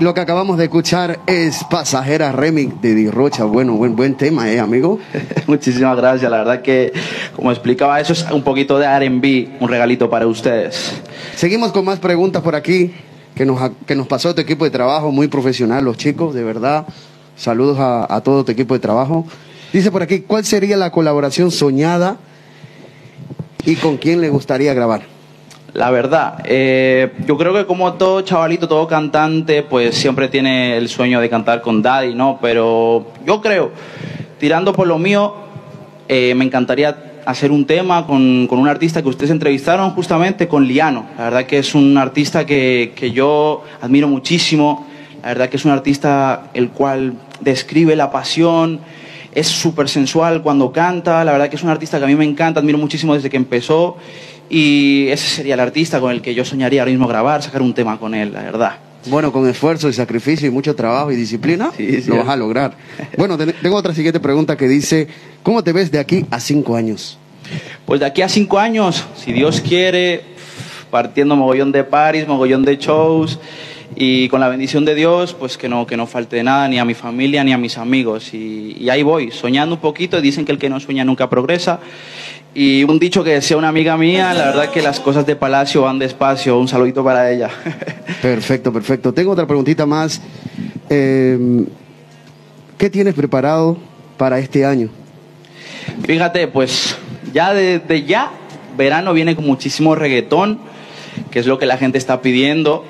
Lo- 0.00 0.14
que 0.14 0.20
acabamos 0.20 0.58
de 0.58 0.64
escuchar 0.64 1.20
es 1.26 1.62
Pasajera 1.70 2.32
Remix 2.32 2.80
de 2.80 2.94
Di 2.94 3.10
Rocha. 3.10 3.44
Bueno, 3.44 3.74
buen, 3.74 3.96
buen 3.96 4.16
tema, 4.16 4.50
¿eh, 4.50 4.58
amigo? 4.60 4.98
Muchísimas 5.46 5.96
gracias, 5.96 6.30
la 6.30 6.38
verdad 6.38 6.62
que, 6.62 6.92
como 7.36 7.50
explicaba, 7.50 8.00
eso 8.00 8.12
es 8.12 8.26
un 8.30 8.42
poquito 8.42 8.78
de 8.78 8.86
R&B, 8.86 9.56
un 9.60 9.68
regalito 9.68 10.08
para 10.10 10.26
ustedes. 10.26 10.92
Seguimos 11.36 11.72
con 11.72 11.84
más 11.84 11.98
preguntas 11.98 12.42
por 12.42 12.54
aquí. 12.54 12.92
que 13.34 13.44
nos, 13.46 13.70
que 13.86 13.94
nos 13.94 14.06
pasó 14.08 14.34
tu 14.34 14.40
equipo 14.40 14.64
de 14.64 14.70
trabajo, 14.72 15.12
muy 15.12 15.28
profesional, 15.28 15.84
los 15.84 15.96
chicos, 15.96 16.34
de 16.34 16.42
verdad. 16.42 16.86
Saludos 17.36 17.78
a, 17.78 18.12
a 18.12 18.20
todo 18.20 18.44
tu 18.44 18.50
equipo 18.50 18.74
de 18.74 18.80
trabajo. 18.80 19.24
Dice 19.72 19.92
por 19.92 20.02
aquí, 20.02 20.20
¿cuál 20.20 20.44
sería 20.44 20.76
la 20.76 20.90
colaboración 20.90 21.50
soñada 21.52 22.16
y 23.64 23.76
con 23.76 23.96
quién 23.96 24.20
le 24.20 24.28
gustaría 24.30 24.74
grabar? 24.74 25.02
La 25.74 25.90
verdad, 25.90 26.42
eh, 26.44 27.12
yo 27.26 27.36
creo 27.36 27.52
que 27.52 27.66
como 27.66 27.92
todo 27.92 28.22
chavalito, 28.22 28.66
todo 28.66 28.88
cantante, 28.88 29.62
pues 29.62 29.94
siempre 29.94 30.28
tiene 30.28 30.78
el 30.78 30.88
sueño 30.88 31.20
de 31.20 31.28
cantar 31.28 31.60
con 31.60 31.82
Daddy, 31.82 32.14
¿no? 32.14 32.38
Pero 32.40 33.08
yo 33.26 33.42
creo, 33.42 33.70
tirando 34.38 34.72
por 34.72 34.86
lo 34.86 34.98
mío, 34.98 35.34
eh, 36.08 36.34
me 36.34 36.46
encantaría 36.46 36.96
hacer 37.26 37.52
un 37.52 37.66
tema 37.66 38.06
con, 38.06 38.46
con 38.46 38.58
un 38.58 38.66
artista 38.66 39.02
que 39.02 39.08
ustedes 39.08 39.30
entrevistaron 39.30 39.90
justamente, 39.90 40.48
con 40.48 40.66
Liano. 40.66 41.06
La 41.18 41.24
verdad 41.24 41.44
que 41.44 41.58
es 41.58 41.74
un 41.74 41.98
artista 41.98 42.46
que, 42.46 42.94
que 42.96 43.10
yo 43.10 43.62
admiro 43.82 44.08
muchísimo. 44.08 44.86
La 45.20 45.28
verdad 45.28 45.50
que 45.50 45.58
es 45.58 45.66
un 45.66 45.72
artista 45.72 46.44
el 46.54 46.70
cual 46.70 47.12
describe 47.40 47.94
la 47.94 48.10
pasión, 48.10 48.80
es 49.34 49.46
súper 49.46 49.90
sensual 49.90 50.40
cuando 50.40 50.72
canta. 50.72 51.22
La 51.24 51.32
verdad 51.32 51.50
que 51.50 51.56
es 51.56 51.62
un 51.62 51.68
artista 51.68 51.98
que 51.98 52.04
a 52.04 52.08
mí 52.08 52.16
me 52.16 52.24
encanta, 52.24 52.60
admiro 52.60 52.78
muchísimo 52.78 53.14
desde 53.14 53.28
que 53.28 53.36
empezó. 53.36 53.98
Y 54.50 55.08
ese 55.08 55.28
sería 55.28 55.54
el 55.54 55.60
artista 55.60 56.00
con 56.00 56.10
el 56.10 56.22
que 56.22 56.34
yo 56.34 56.44
soñaría 56.44 56.80
ahora 56.82 56.90
mismo 56.90 57.06
grabar, 57.06 57.42
sacar 57.42 57.60
un 57.62 57.74
tema 57.74 57.98
con 57.98 58.14
él, 58.14 58.32
la 58.32 58.42
verdad. 58.42 58.76
Bueno, 59.06 59.30
con 59.32 59.48
esfuerzo 59.48 59.88
y 59.88 59.92
sacrificio 59.92 60.48
y 60.48 60.50
mucho 60.50 60.74
trabajo 60.74 61.12
y 61.12 61.16
disciplina, 61.16 61.70
Sí, 61.76 62.02
sí. 62.02 62.10
lo 62.10 62.16
vas 62.18 62.28
a 62.28 62.36
lograr. 62.36 62.76
Bueno, 63.16 63.36
ten- 63.38 63.54
tengo 63.62 63.76
otra 63.76 63.94
siguiente 63.94 64.20
pregunta 64.20 64.56
que 64.56 64.66
dice, 64.68 65.06
¿cómo 65.42 65.62
te 65.62 65.72
ves 65.72 65.90
de 65.90 65.98
aquí 65.98 66.26
a 66.30 66.40
cinco 66.40 66.76
años? 66.76 67.18
Pues 67.86 68.00
de 68.00 68.06
aquí 68.06 68.22
a 68.22 68.28
cinco 68.28 68.58
años, 68.58 69.04
si 69.16 69.32
Dios 69.32 69.60
quiere, 69.60 70.22
partiendo 70.90 71.36
mogollón 71.36 71.70
de 71.72 71.84
paris, 71.84 72.26
mogollón 72.26 72.64
de 72.64 72.76
shows 72.76 73.38
y 73.96 74.28
con 74.28 74.40
la 74.40 74.48
bendición 74.48 74.84
de 74.84 74.94
Dios, 74.94 75.32
pues 75.34 75.56
que 75.56 75.68
no, 75.68 75.86
que 75.86 75.96
no 75.96 76.06
falte 76.06 76.42
nada 76.42 76.68
ni 76.68 76.78
a 76.78 76.84
mi 76.84 76.94
familia 76.94 77.42
ni 77.44 77.52
a 77.52 77.58
mis 77.58 77.78
amigos. 77.78 78.34
Y, 78.34 78.76
y 78.78 78.90
ahí 78.90 79.02
voy, 79.02 79.30
soñando 79.30 79.76
un 79.76 79.80
poquito. 79.80 80.20
Dicen 80.20 80.44
que 80.44 80.52
el 80.52 80.58
que 80.58 80.68
no 80.68 80.80
sueña 80.80 81.04
nunca 81.04 81.30
progresa. 81.30 81.80
Y 82.60 82.82
un 82.82 82.98
dicho 82.98 83.22
que 83.22 83.30
decía 83.30 83.56
una 83.56 83.68
amiga 83.68 83.96
mía, 83.96 84.34
la 84.34 84.46
verdad 84.46 84.70
que 84.72 84.82
las 84.82 84.98
cosas 84.98 85.24
de 85.24 85.36
palacio 85.36 85.82
van 85.82 86.00
despacio. 86.00 86.58
Un 86.58 86.66
saludito 86.66 87.04
para 87.04 87.30
ella. 87.30 87.48
Perfecto, 88.20 88.72
perfecto. 88.72 89.14
Tengo 89.14 89.30
otra 89.30 89.46
preguntita 89.46 89.86
más. 89.86 90.20
Eh, 90.90 91.38
¿Qué 92.76 92.90
tienes 92.90 93.14
preparado 93.14 93.76
para 94.16 94.40
este 94.40 94.66
año? 94.66 94.88
Fíjate, 96.02 96.48
pues 96.48 96.96
ya 97.32 97.54
desde 97.54 98.02
ya, 98.02 98.32
verano 98.76 99.12
viene 99.12 99.36
con 99.36 99.46
muchísimo 99.46 99.94
reggaetón, 99.94 100.58
que 101.30 101.38
es 101.38 101.46
lo 101.46 101.60
que 101.60 101.66
la 101.66 101.76
gente 101.76 101.96
está 101.96 102.22
pidiendo. 102.22 102.84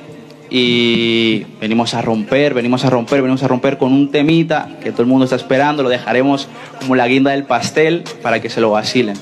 Y 0.49 1.45
venimos 1.61 1.93
a 1.93 2.01
romper, 2.01 2.55
venimos 2.55 2.87
a 2.87 2.91
romper, 2.91 3.21
venimos 3.21 3.43
a 3.43 3.49
romper 3.49 3.77
con 3.77 3.93
un 3.93 4.11
temita 4.11 4.79
que 4.83 4.93
todo 4.93 5.03
el 5.03 5.09
mundo 5.09 5.25
está 5.25 5.37
esperando. 5.37 5.83
Lo 5.83 5.91
dejaremos 5.91 6.49
como 6.81 6.97
la 6.97 7.07
guinda 7.07 7.33
del 7.33 7.45
pastel 7.45 8.05
para 8.23 8.41
que 8.41 8.49
se 8.49 8.63
lo 8.63 8.71
vacilen. 8.71 9.19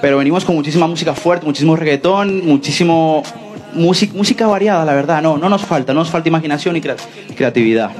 Pero 0.00 0.18
venimos 0.18 0.44
con 0.44 0.54
muchísima 0.54 0.86
música 0.86 1.14
fuerte, 1.14 1.44
muchísimo 1.46 1.74
reggaetón, 1.76 2.44
muchísimo 2.46 3.22
música, 3.74 4.12
música 4.16 4.46
variada, 4.46 4.84
la 4.84 4.94
verdad. 4.94 5.20
No, 5.22 5.36
no 5.38 5.48
nos 5.48 5.62
falta, 5.62 5.92
no 5.92 6.00
nos 6.00 6.10
falta 6.10 6.28
imaginación 6.28 6.76
y 6.76 6.80
crea- 6.80 6.96
creatividad. 7.36 7.90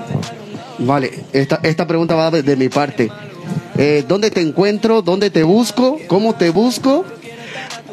Vale, 0.78 1.24
esta, 1.32 1.58
esta 1.62 1.86
pregunta 1.86 2.14
va 2.14 2.30
de, 2.30 2.42
de 2.42 2.56
mi 2.56 2.68
parte. 2.68 3.10
Eh, 3.76 4.04
¿Dónde 4.06 4.30
te 4.30 4.40
encuentro? 4.40 5.02
¿Dónde 5.02 5.30
te 5.30 5.42
busco? 5.42 5.98
¿Cómo 6.06 6.34
te 6.34 6.50
busco? 6.50 7.04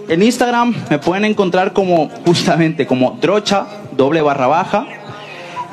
En 0.08 0.22
Instagram 0.22 0.76
me 0.92 1.00
pueden 1.00 1.26
encontrar 1.26 1.74
como 1.74 2.10
justamente 2.26 2.86
como 2.86 3.18
Drocha, 3.20 3.66
doble 3.98 4.22
barra 4.22 4.46
baja. 4.46 4.86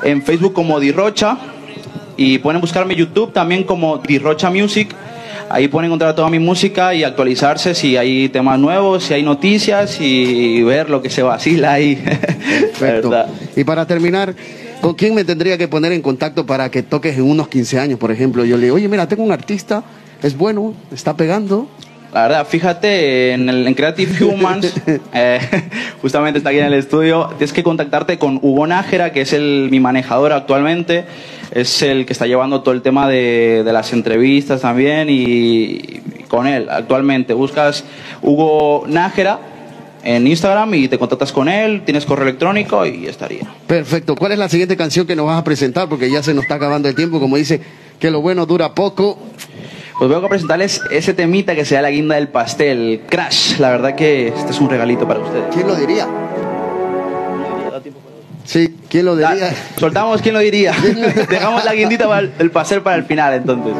En 0.03 0.23
Facebook 0.23 0.53
como 0.53 0.79
Dirrocha. 0.79 1.37
Y 2.17 2.39
pueden 2.39 2.61
buscarme 2.61 2.93
en 2.93 2.99
YouTube 3.01 3.31
también 3.31 3.63
como 3.63 3.97
Dirrocha 3.99 4.49
Music. 4.49 4.93
Ahí 5.53 5.67
pueden 5.67 5.85
encontrar 5.85 6.15
toda 6.15 6.31
mi 6.31 6.39
música 6.39 6.95
y 6.95 7.03
actualizarse 7.03 7.75
si 7.75 7.95
hay 7.95 8.27
temas 8.29 8.57
nuevos, 8.57 9.03
si 9.03 9.13
hay 9.13 9.21
noticias 9.21 10.01
y 10.01 10.63
ver 10.63 10.89
lo 10.89 10.99
que 10.99 11.11
se 11.11 11.21
vacila 11.21 11.73
ahí. 11.73 11.95
Perfecto. 12.79 13.13
Y 13.55 13.63
para 13.63 13.85
terminar, 13.85 14.33
¿con 14.81 14.95
quién 14.95 15.13
me 15.13 15.23
tendría 15.23 15.55
que 15.55 15.67
poner 15.67 15.91
en 15.91 16.01
contacto 16.01 16.43
para 16.43 16.71
que 16.71 16.81
toques 16.81 17.15
en 17.17 17.25
unos 17.25 17.49
15 17.49 17.77
años, 17.77 17.99
por 17.99 18.11
ejemplo? 18.11 18.43
Yo 18.43 18.57
le 18.57 18.63
digo, 18.63 18.77
oye, 18.77 18.87
mira, 18.87 19.07
tengo 19.07 19.21
un 19.21 19.31
artista, 19.31 19.83
es 20.23 20.35
bueno, 20.35 20.73
está 20.91 21.15
pegando. 21.15 21.67
La 22.13 22.23
verdad, 22.23 22.47
fíjate, 22.47 23.31
en, 23.33 23.49
el, 23.49 23.67
en 23.67 23.73
Creative 23.73 24.23
Humans, 24.25 24.71
eh, 25.13 25.39
justamente 26.01 26.37
está 26.37 26.51
aquí 26.51 26.59
en 26.59 26.65
el 26.65 26.75
estudio, 26.75 27.27
tienes 27.37 27.53
que 27.53 27.63
contactarte 27.63 28.19
con 28.19 28.37
Hugo 28.41 28.67
Nájera, 28.67 29.11
que 29.11 29.21
es 29.21 29.33
el, 29.33 29.69
mi 29.71 29.79
manejador 29.79 30.31
actualmente, 30.31 31.05
es 31.51 31.81
el 31.81 32.05
que 32.05 32.13
está 32.13 32.27
llevando 32.27 32.61
todo 32.61 32.75
el 32.75 32.83
tema 32.83 33.09
de, 33.09 33.63
de 33.65 33.73
las 33.73 33.93
entrevistas 33.93 34.61
también 34.61 35.09
y, 35.09 35.13
y 35.15 36.25
con 36.27 36.45
él 36.45 36.67
actualmente. 36.69 37.33
Buscas 37.33 37.83
Hugo 38.21 38.85
Nájera 38.87 39.39
en 40.03 40.27
Instagram 40.27 40.73
y 40.75 40.87
te 40.87 40.99
contactas 40.99 41.31
con 41.31 41.49
él, 41.49 41.81
tienes 41.83 42.05
correo 42.05 42.27
electrónico 42.27 42.85
y 42.85 43.07
estaría. 43.07 43.51
Perfecto. 43.65 44.15
¿Cuál 44.15 44.33
es 44.33 44.37
la 44.37 44.49
siguiente 44.49 44.77
canción 44.77 45.07
que 45.07 45.15
nos 45.15 45.25
vas 45.25 45.39
a 45.39 45.43
presentar? 45.43 45.89
Porque 45.89 46.11
ya 46.11 46.21
se 46.21 46.35
nos 46.35 46.43
está 46.43 46.55
acabando 46.55 46.89
el 46.89 46.95
tiempo, 46.95 47.19
como 47.19 47.37
dice, 47.37 47.61
que 47.99 48.11
lo 48.11 48.21
bueno 48.21 48.45
dura 48.45 48.75
poco. 48.75 49.17
Pues 50.03 50.11
vengo 50.11 50.25
a 50.25 50.29
presentarles 50.29 50.81
ese 50.91 51.13
temita 51.13 51.55
que 51.55 51.63
sea 51.63 51.81
la 51.81 51.89
guinda 51.89 52.15
del 52.15 52.27
pastel, 52.27 53.03
Crash. 53.07 53.57
La 53.59 53.69
verdad 53.69 53.95
que 53.95 54.27
este 54.27 54.51
es 54.51 54.59
un 54.59 54.69
regalito 54.69 55.07
para 55.07 55.21
ustedes. 55.21 55.45
¿Quién 55.53 55.65
lo 55.65 55.75
diría? 55.75 56.05
Sí, 58.43 58.75
¿quién 58.89 59.05
lo 59.05 59.15
diría? 59.15 59.55
soltamos, 59.77 60.21
¿quién 60.21 60.33
lo 60.33 60.41
diría? 60.41 60.73
Dejamos 61.29 61.63
la 61.63 61.73
guindita 61.73 62.09
para 62.09 62.19
el, 62.19 62.33
el 62.37 62.51
pastel 62.51 62.81
para 62.81 62.97
el 62.97 63.05
final, 63.05 63.33
entonces. 63.33 63.73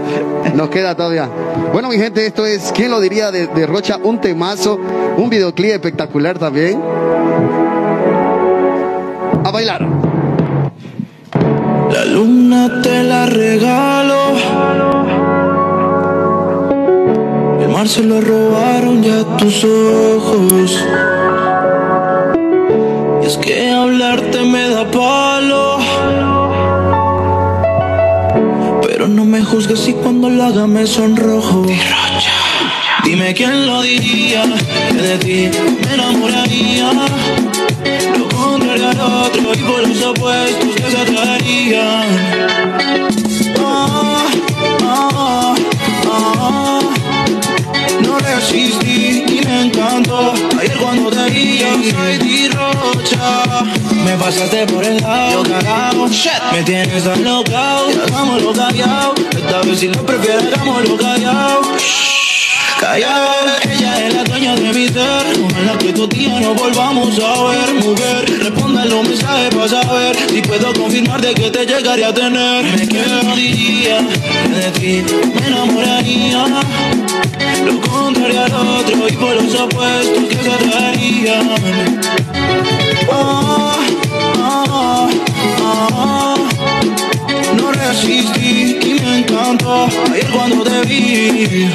Nos 0.56 0.70
queda 0.70 0.96
todavía. 0.96 1.28
Bueno, 1.74 1.90
mi 1.90 1.98
gente, 1.98 2.26
esto 2.26 2.46
es, 2.46 2.72
¿quién 2.74 2.90
lo 2.90 3.02
diría 3.02 3.30
de, 3.30 3.48
de 3.48 3.68
Rocha? 3.68 3.98
Un 4.02 4.22
temazo, 4.22 4.80
un 5.18 5.30
videoclip 5.30 5.72
espectacular 5.72 6.40
también. 6.40 6.82
A 9.44 9.52
bailar. 9.52 9.86
La 11.92 12.06
luna 12.06 12.82
te 12.82 13.04
la 13.04 13.26
regalo. 13.26 14.93
El 17.74 17.80
mar 17.80 17.90
se 17.90 18.04
lo 18.04 18.22
robaron 18.22 19.02
ya 19.02 19.24
tus 19.38 19.64
ojos. 19.64 20.78
Y 23.24 23.26
es 23.26 23.36
que 23.38 23.72
hablarte 23.72 24.44
me 24.44 24.70
da 24.70 24.92
palo. 24.92 25.80
Pero 28.84 29.08
no 29.08 29.26
me 29.26 29.42
juzgues 29.42 29.80
si 29.80 29.94
cuando 29.94 30.30
lo 30.30 30.44
haga 30.44 30.68
me 30.68 30.86
sonrojo. 30.86 31.66
Dime 33.06 33.34
quién 33.34 33.66
lo 33.66 33.82
diría, 33.82 34.44
que 34.92 35.02
de 35.02 35.18
ti 35.18 35.50
me 35.84 35.94
enamoraría. 35.96 36.92
Lo 38.20 38.30
contrario 38.38 38.90
al 38.90 39.02
otro 39.02 39.52
y 39.52 39.58
por 39.58 39.88
los 39.88 40.04
opuestos 40.04 40.76
que 40.76 40.92
se 40.92 41.02
atraerían. 41.02 43.13
No 48.44 48.50
resistí 48.50 49.24
y 49.26 49.42
me 49.46 49.62
encantó. 49.62 50.34
Ayer 50.60 50.78
cuando 50.78 51.10
te 51.10 51.30
vi 51.30 51.60
yo 51.60 51.68
soy 51.92 52.18
Dirrocha 52.18 53.64
Me 54.04 54.18
pasaste 54.18 54.66
por 54.68 54.84
el 54.84 54.98
lado, 54.98 55.44
cagao 55.44 56.08
Me 56.52 56.64
tienes 56.64 57.04
tan 57.04 57.24
locao 57.24 57.88
hagámoslo 58.08 58.54
callao 58.54 59.14
Esta 59.36 59.62
vez 59.62 59.80
si 59.80 59.88
lo 59.88 60.06
prefieres 60.06 60.54
hagámoslo 60.54 60.98
callao 60.98 61.62
Callao, 62.80 63.46
ella 63.64 64.08
es 64.08 64.14
la 64.14 64.24
dueña 64.26 64.56
de 64.56 64.74
mi 64.74 64.88
ser. 64.90 65.26
Ojalá 65.46 65.78
que 65.78 65.94
tu 65.94 66.06
día 66.06 66.38
no 66.42 66.54
volvamos 66.54 67.18
a 67.18 67.44
ver. 67.44 67.74
Mujer, 67.76 68.40
responda 68.44 68.84
los 68.84 69.08
mensajes 69.08 69.56
para 69.56 69.70
saber. 69.70 70.18
Si 70.30 70.42
puedo 70.42 70.74
confirmar 70.74 71.22
de 71.22 71.34
que 71.34 71.50
te 71.50 71.66
llegaré 71.66 72.04
a 72.04 72.14
tener. 72.14 72.66
Me 72.66 72.86
quedo 72.86 73.36
diría 73.38 74.00
que 74.10 74.50
de 74.50 74.72
ti 74.72 75.14
me 75.34 75.48
enamoraría 75.48 76.46
lo 77.66 77.82
contrario 77.82 78.44
al 78.44 78.54
otro 78.54 79.08
y 79.08 79.14
por 79.14 79.36
los 79.36 79.56
opuestos 79.56 80.24
que 80.30 80.36
se 80.36 80.52
atraerían. 80.52 81.50
Ah, 83.12 83.76
ah, 84.38 85.10
ah. 85.62 86.36
No 87.58 87.72
resistí 87.72 88.78
y 88.84 89.00
me 89.02 89.20
encantó 89.20 89.88
ayer 90.12 90.28
cuando 90.32 90.64
te 90.64 90.82
vi. 90.88 91.70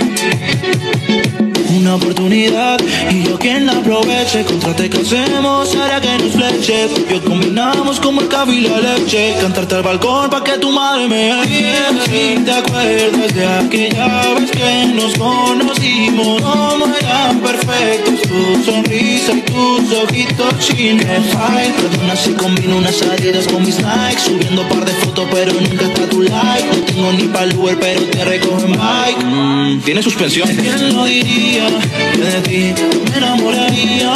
Una 1.88 1.97
oportunidad 1.97 2.78
y 3.11 3.23
yo 3.23 3.38
quien 3.38 3.64
la 3.64 3.73
aproveche. 3.73 4.45
Contrate 4.45 4.90
que 4.90 4.99
hacemos 4.99 5.75
hará 5.75 6.00
que 6.00 6.18
nos 6.18 6.33
fleche. 6.33 6.88
Yo 7.11 7.25
combinamos 7.25 7.99
como 8.00 8.21
el 8.21 8.28
café 8.28 8.52
y 8.52 8.61
la 8.61 8.78
leche. 8.78 9.35
Cantarte 9.40 9.76
al 9.76 9.83
balcón 9.83 10.28
pa' 10.28 10.45
que 10.45 10.59
tu 10.59 10.71
madre 10.71 11.09
me 11.09 11.33
oiga. 11.33 11.88
Si 12.04 12.45
te 12.45 12.52
acuerdas 12.52 13.35
de 13.35 13.47
aquella 13.47 14.35
vez 14.35 14.50
que 14.50 14.87
nos 14.95 15.14
conocimos, 15.14 16.42
como 16.42 16.85
eran 16.95 17.40
perfectos 17.40 18.21
tu 18.28 18.71
sonrisa 18.71 19.33
y 19.33 19.40
tus 19.50 19.92
ojitos 20.02 20.54
chinos. 20.59 21.26
Ay, 21.38 21.73
perdona 21.80 22.16
si 22.16 22.33
combino 22.33 22.76
unas 22.76 23.00
adidas 23.02 23.47
con 23.47 23.62
mis 23.64 23.80
likes. 23.80 24.21
Subiendo 24.26 24.68
par 24.68 24.85
de 24.85 24.92
fotos, 24.92 25.26
pero 25.33 25.52
nunca 25.54 25.87
está 25.87 26.07
tu 26.11 26.21
like. 26.23 26.68
No 26.68 26.85
tengo 26.85 27.12
ni 27.12 27.25
pa'l 27.28 27.57
Uber, 27.57 27.78
pero 27.80 28.02
te 28.02 28.25
recojo 28.25 28.66
en 28.66 28.73
bike. 28.73 29.25
Mm, 29.25 29.80
tiene 29.80 30.02
suspensión. 30.02 30.49
¿Quién 30.49 30.95
lo 30.95 31.04
diría? 31.04 31.68
De 32.16 32.40
ti 32.42 32.75
me 33.11 33.16
enamoraría. 33.18 34.12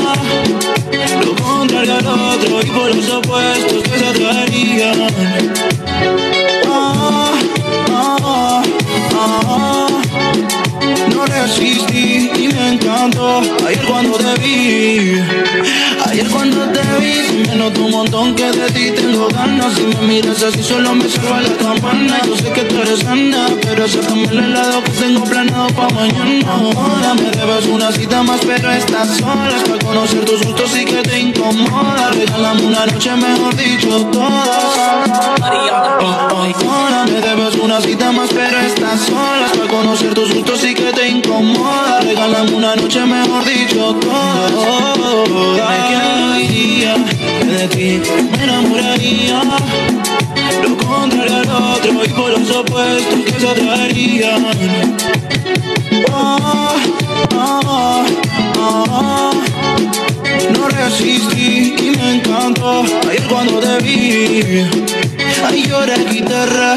Lo 1.25 1.35
contrario 1.37 1.99
al 1.99 2.07
otro 2.07 2.63
y 2.63 2.67
por 2.67 2.95
los 2.95 3.11
opuestos 3.11 3.83
que 3.83 3.99
se 3.99 4.07
atraerían. 4.07 5.07
Ah, 6.69 7.33
ah, 7.91 8.63
ah. 9.15 9.89
No 11.15 11.27
resistí 11.27 12.31
y 12.37 12.49
me 12.49 12.75
encantó 12.75 13.41
ayer 13.67 13.85
cuando 13.87 14.19
te 14.19 14.41
vi. 14.41 15.21
Ayer 16.07 16.29
cuando 16.29 16.69
te 16.71 16.92
notó 17.57 17.85
un 17.85 17.91
montón 17.91 18.35
que 18.35 18.51
de 18.51 18.71
ti 18.71 18.91
tengo 18.93 19.29
ganas. 19.29 19.75
Si 19.75 19.83
me 19.83 20.01
miras 20.07 20.43
así, 20.43 20.63
solo 20.63 20.95
me 20.95 21.09
salva 21.09 21.41
la 21.43 21.57
campana. 21.57 22.21
Yo 22.27 22.37
sé 22.37 22.53
que 22.53 22.63
tú 22.63 22.77
eres 22.83 23.01
sana, 23.01 23.47
pero 23.61 23.85
acéptame 23.85 24.25
el 24.25 24.39
helado 24.39 24.83
que 24.85 24.91
tengo 24.93 25.25
planeado 25.25 25.69
pa' 25.69 25.89
mañana. 25.91 26.51
Ahora 26.51 27.15
me 27.15 27.31
debes 27.31 27.67
una 27.67 27.93
cita 27.93 28.23
más, 28.23 28.41
pero 28.45 28.71
estás 28.71 29.17
sola. 29.19 29.57
Para 29.67 29.79
conocer 29.85 30.25
tus 30.25 30.43
gustos 30.43 30.77
y 30.79 30.85
que 30.85 31.03
te 31.03 31.21
incomoda. 31.21 32.11
Regálame 32.13 32.63
una 32.63 32.87
noche, 32.87 33.17
mejor 33.17 33.57
dicho, 33.57 34.07
todas. 34.13 35.21
Ahora 36.63 37.05
me 37.07 37.21
debes 37.21 37.55
una 37.57 37.81
cita 37.81 38.13
más, 38.13 38.29
pero 38.33 38.59
estás 38.59 39.01
sola. 39.01 39.51
Para 39.57 39.69
conocer 39.69 40.15
tus 40.15 40.33
gustos 40.35 40.65
y 40.65 40.75
que 40.75 40.93
te 40.93 41.09
incomoda. 41.09 42.01
Regálame 42.01 42.53
una 42.53 42.77
noche, 42.77 43.05
mejor 43.05 43.45
dicho, 43.45 43.95
todas. 44.01 44.53
Dime 46.83 47.12
de 47.53 47.69
ti 47.69 48.01
me 48.31 48.45
enamoraría. 48.45 49.43
Lo 50.63 50.77
contrario 50.77 51.37
al 51.37 51.51
otro 51.51 52.05
y 52.05 52.09
por 52.09 52.31
los 52.31 52.51
opuestos 52.51 53.21
que 53.27 53.41
se 53.41 53.49
atraerían. 53.49 54.47
Ah, 56.11 56.75
ah, 57.35 58.05
ah. 58.59 59.31
No 60.57 60.69
resistí 60.69 61.75
y 61.79 61.97
me 61.97 62.15
encantó 62.17 62.85
ayer 63.09 63.25
cuando 63.29 63.61
te 63.61 63.79
vi. 63.85 64.65
Ay, 65.47 65.65
lloré 65.69 65.97
guitarra. 66.11 66.77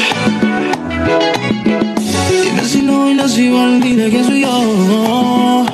Dime 2.29 2.65
si 2.67 2.81
no 2.81 3.01
bailas 3.01 3.37
igual, 3.37 3.79
dile 3.81 4.09
que 4.09 4.23
soy 4.23 4.41
yo. 4.41 5.65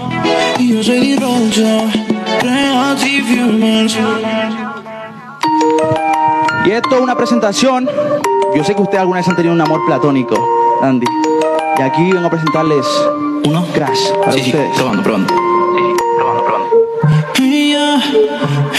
Y 0.60 0.74
yo 0.74 0.84
soy 0.84 1.00
Di 1.00 1.15
Rocha, 1.15 1.88
Creative 2.39 3.43
Humans. 3.43 4.61
Y 6.72 6.74
esto 6.75 6.96
es 6.96 7.01
una 7.01 7.18
presentación. 7.18 7.90
Yo 8.56 8.63
sé 8.63 8.74
que 8.74 8.82
ustedes 8.82 9.01
alguna 9.01 9.20
vez 9.20 9.28
han 9.28 9.36
tenido 9.36 9.54
un 9.54 9.60
amor 9.60 9.82
platónico, 9.86 10.38
Andy. 10.82 11.06
Y 11.78 11.82
aquí 11.82 12.10
vengo 12.13 12.28
a 12.28 12.30
presentarles 12.30 12.86
¿Uno? 13.46 13.66
Crash 13.74 14.00
para 14.22 14.32
Sí, 14.32 14.40
sí, 14.40 14.51
ustedes. 14.51 14.78
probando, 14.78 15.04
probando. 15.04 15.34
Ella, 17.42 18.01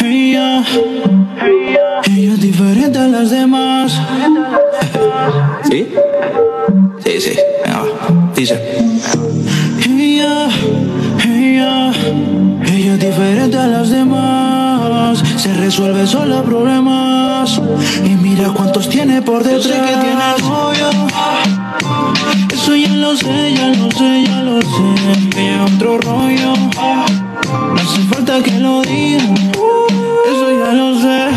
ella, 0.01 0.65
ella 2.07 2.33
es 2.33 2.41
diferente 2.41 2.99
a 2.99 3.09
las 3.09 3.31
demás. 3.31 4.01
¿Sí? 5.65 5.93
Sí, 7.05 7.21
sí. 7.21 7.39
Venga, 7.63 7.79
va. 7.83 8.33
Dice. 8.35 8.55
Ella, 9.85 10.49
ella, 11.27 11.93
ella 12.65 12.93
es 12.95 13.01
diferente 13.01 13.59
a 13.59 13.67
las 13.67 13.91
demás. 13.91 15.23
Se 15.37 15.53
resuelve 15.53 16.07
sola 16.07 16.43
problemas. 16.43 17.12
Y 17.45 18.11
mira 18.11 18.51
cuántos 18.51 18.89
tiene 18.89 19.21
por 19.21 19.43
detrás. 19.43 19.65
Yo 19.65 19.73
sé 19.73 19.81
que 19.81 19.97
tiene 19.97 20.15
novio. 20.43 20.91
Eso 22.53 22.77
ya 22.77 22.95
lo 22.95 23.17
sé, 23.17 23.55
ya 23.55 23.69
lo 23.69 23.91
sé, 23.91 24.25
ya 24.25 24.43
lo 24.43 24.61
sé. 24.61 25.29
Que 25.31 25.55
es 25.55 25.61
otro 25.75 25.99
rollo. 25.99 26.55
No 26.55 27.75
hace 27.75 28.01
falta 28.03 28.41
que 28.43 28.61
lo 28.61 28.83
diga. 28.83 29.25
Eso 29.25 30.53
ya 30.53 30.73
lo 30.73 31.01
sé. 31.01 31.33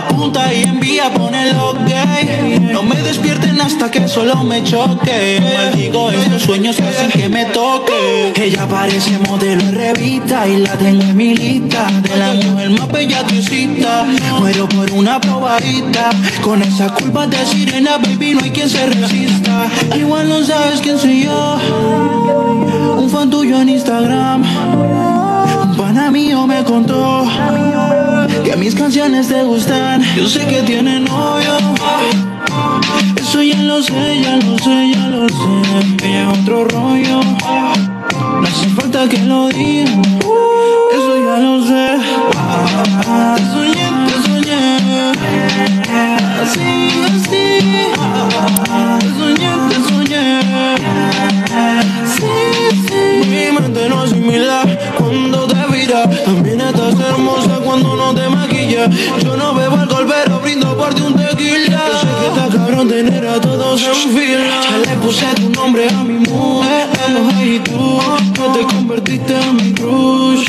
Apunta 0.00 0.52
y 0.54 0.62
envía, 0.62 1.12
pone 1.12 1.50
el 1.50 1.56
ok. 1.58 2.72
No 2.72 2.82
me 2.82 2.96
despierten 3.02 3.60
hasta 3.60 3.90
que 3.90 4.08
solo 4.08 4.34
me 4.44 4.64
choque. 4.64 5.42
Maldigo 5.54 6.10
estos 6.10 6.42
sueños 6.42 6.80
hacen 6.80 7.10
que 7.10 7.28
me 7.28 7.44
toque. 7.46 8.32
Ella 8.34 8.66
parece 8.66 9.18
modelo 9.18 9.60
en 9.60 9.74
revista 9.74 10.48
y 10.48 10.56
la 10.56 10.78
tengo 10.78 11.02
en 11.02 11.16
mi 11.16 11.34
lista. 11.34 11.86
De 12.02 12.16
la 12.16 12.32
mujer 12.32 12.70
más 12.70 12.88
bella 12.88 13.20
exista. 13.20 14.06
Muero 14.38 14.66
por 14.68 14.90
una 14.92 15.20
probadita. 15.20 16.08
Con 16.40 16.62
esa 16.62 16.88
culpa 16.94 17.26
de 17.26 17.44
sirena, 17.44 17.98
baby, 17.98 18.34
no 18.34 18.40
hay 18.42 18.50
quien 18.50 18.70
se 18.70 18.86
resista. 18.86 19.68
Igual 19.94 20.30
no 20.30 20.42
sabes 20.42 20.80
quién 20.80 20.98
soy 20.98 21.24
yo. 21.24 21.58
Un 22.96 23.10
fan 23.10 23.28
tuyo 23.28 23.60
en 23.60 23.68
Instagram. 23.68 24.44
Un 25.62 25.76
pana 25.76 26.10
mío 26.10 26.46
me 26.46 26.64
contó 26.64 27.26
que 28.44 28.56
mis 28.56 28.74
canciones 28.74 29.28
te 29.28 29.42
gustan. 29.42 30.02
Yo 30.16 30.26
sé 30.28 30.46
que 30.46 30.62
tiene 30.62 31.00
novio. 31.00 31.58
Eso 33.16 33.42
ya 33.42 33.62
lo 33.62 33.82
sé, 33.82 34.20
ya 34.22 34.36
lo 34.36 34.58
sé, 34.58 34.92
ya 34.94 35.08
lo 35.08 35.28
sé. 35.28 35.96
Que 35.96 36.22
es 36.22 36.28
otro 36.38 36.64
rollo. 36.64 37.20
No 38.40 38.46
hace 38.46 38.68
falta 38.70 39.08
que 39.08 39.18
lo 39.18 39.48
diga. 39.48 39.90
Eso 40.92 41.14
ya 41.24 41.38
lo 41.38 41.64
sé. 41.64 41.98
Te 43.36 43.44
soñé, 43.52 43.86
te 44.06 44.16
soñé. 44.26 44.62
Así, 46.42 46.70
así. 47.06 47.46
Te 49.00 49.08
soñé, 49.18 49.50
te 49.68 49.78
soñé. 49.88 50.26
Sí, 52.16 52.34
sí. 52.88 53.02
Mi 53.28 53.58
mente 53.58 53.88
no 53.88 54.02
asimila 54.02 54.58
cuando 54.96 55.46
te 55.46 55.60
mira. 55.70 56.08
También 56.24 56.60
estás 56.60 56.98
hermosa 57.00 57.59
Yo 59.24 59.36
no 59.36 59.54
bebo 59.54 59.76
alcohol, 59.76 60.06
pero 60.08 60.40
brindo 60.40 60.76
por 60.76 60.94
ti 60.94 61.02
un 61.02 61.14
tequila. 61.14 61.82
Yo 61.92 61.98
sé 62.00 62.06
que 62.20 62.26
está 62.28 62.56
cabrón 62.56 62.88
tener 62.88 63.26
a 63.26 63.40
todos 63.40 63.82
en 63.82 64.10
fila. 64.16 64.60
Ya 64.70 64.78
le 64.78 64.96
puse 64.98 65.26
tu 65.36 65.48
nombre 65.50 65.88
a 65.88 66.04
mi 66.04 66.18
mujer. 66.28 66.88
Y 67.42 67.58
tú 67.60 68.00
no 68.38 68.52
te 68.52 68.60
convertiste 68.62 69.34
en 69.34 69.56
mi 69.56 69.72
crush. 69.72 70.48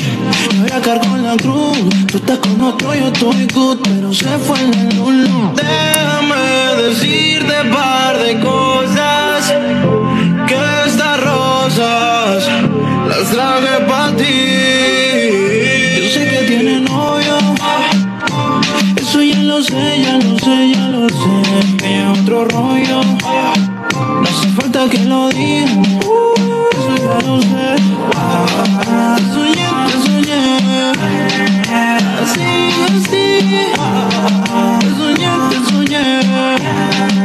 Y 0.54 0.60
ahora 0.60 0.82
cargo 0.82 1.15
en 1.15 1.24
la 1.24 1.36
cruz. 1.38 1.78
Tú 2.12 2.17
estás 2.17 2.38
con 2.39 2.62
otro, 2.62 2.94
yo 2.94 3.08
estoy 3.08 3.48
good, 3.54 3.78
pero 3.84 4.13
se 4.13 4.30
fue 4.39 4.60
la 4.60 4.84
luz. 4.96 5.56
Déjame 5.56 6.84
decirte 6.84 7.54
par 7.72 8.17
de 8.20 8.39
cosas 8.39 9.54
que 10.48 10.58
estas 10.86 11.22
rosas 11.22 12.44
las 13.08 13.30
traje 13.32 13.86
para 13.88 14.15
ti. 14.15 15.01
Sé. 21.21 21.77
Que 21.77 22.05
otro 22.07 22.45
rollo. 22.45 23.01
No 23.03 24.23
hace 24.23 24.47
falta 24.49 24.89
que 24.89 24.99
lo 25.05 25.29
diga. 25.29 25.65
Eso 26.71 26.95
ya 26.97 27.17
lo 27.27 27.41
sé. 27.41 27.69
Soñé, 29.34 29.67
te 29.88 29.95
soñé. 30.05 30.43
Así, 32.21 32.51
así. 32.88 33.25
Soñé, 34.97 35.31
te 35.49 35.57
soñé. 35.71 37.20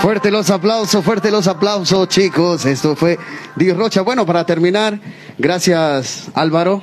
Fuerte 0.00 0.30
los 0.30 0.48
aplausos, 0.48 1.04
fuerte 1.04 1.30
los 1.30 1.46
aplausos, 1.46 2.08
chicos. 2.08 2.64
Esto 2.64 2.96
fue 2.96 3.18
Di 3.54 3.70
Rocha. 3.70 4.00
Bueno, 4.00 4.24
para 4.24 4.46
terminar, 4.46 4.98
gracias 5.36 6.30
Álvaro. 6.34 6.80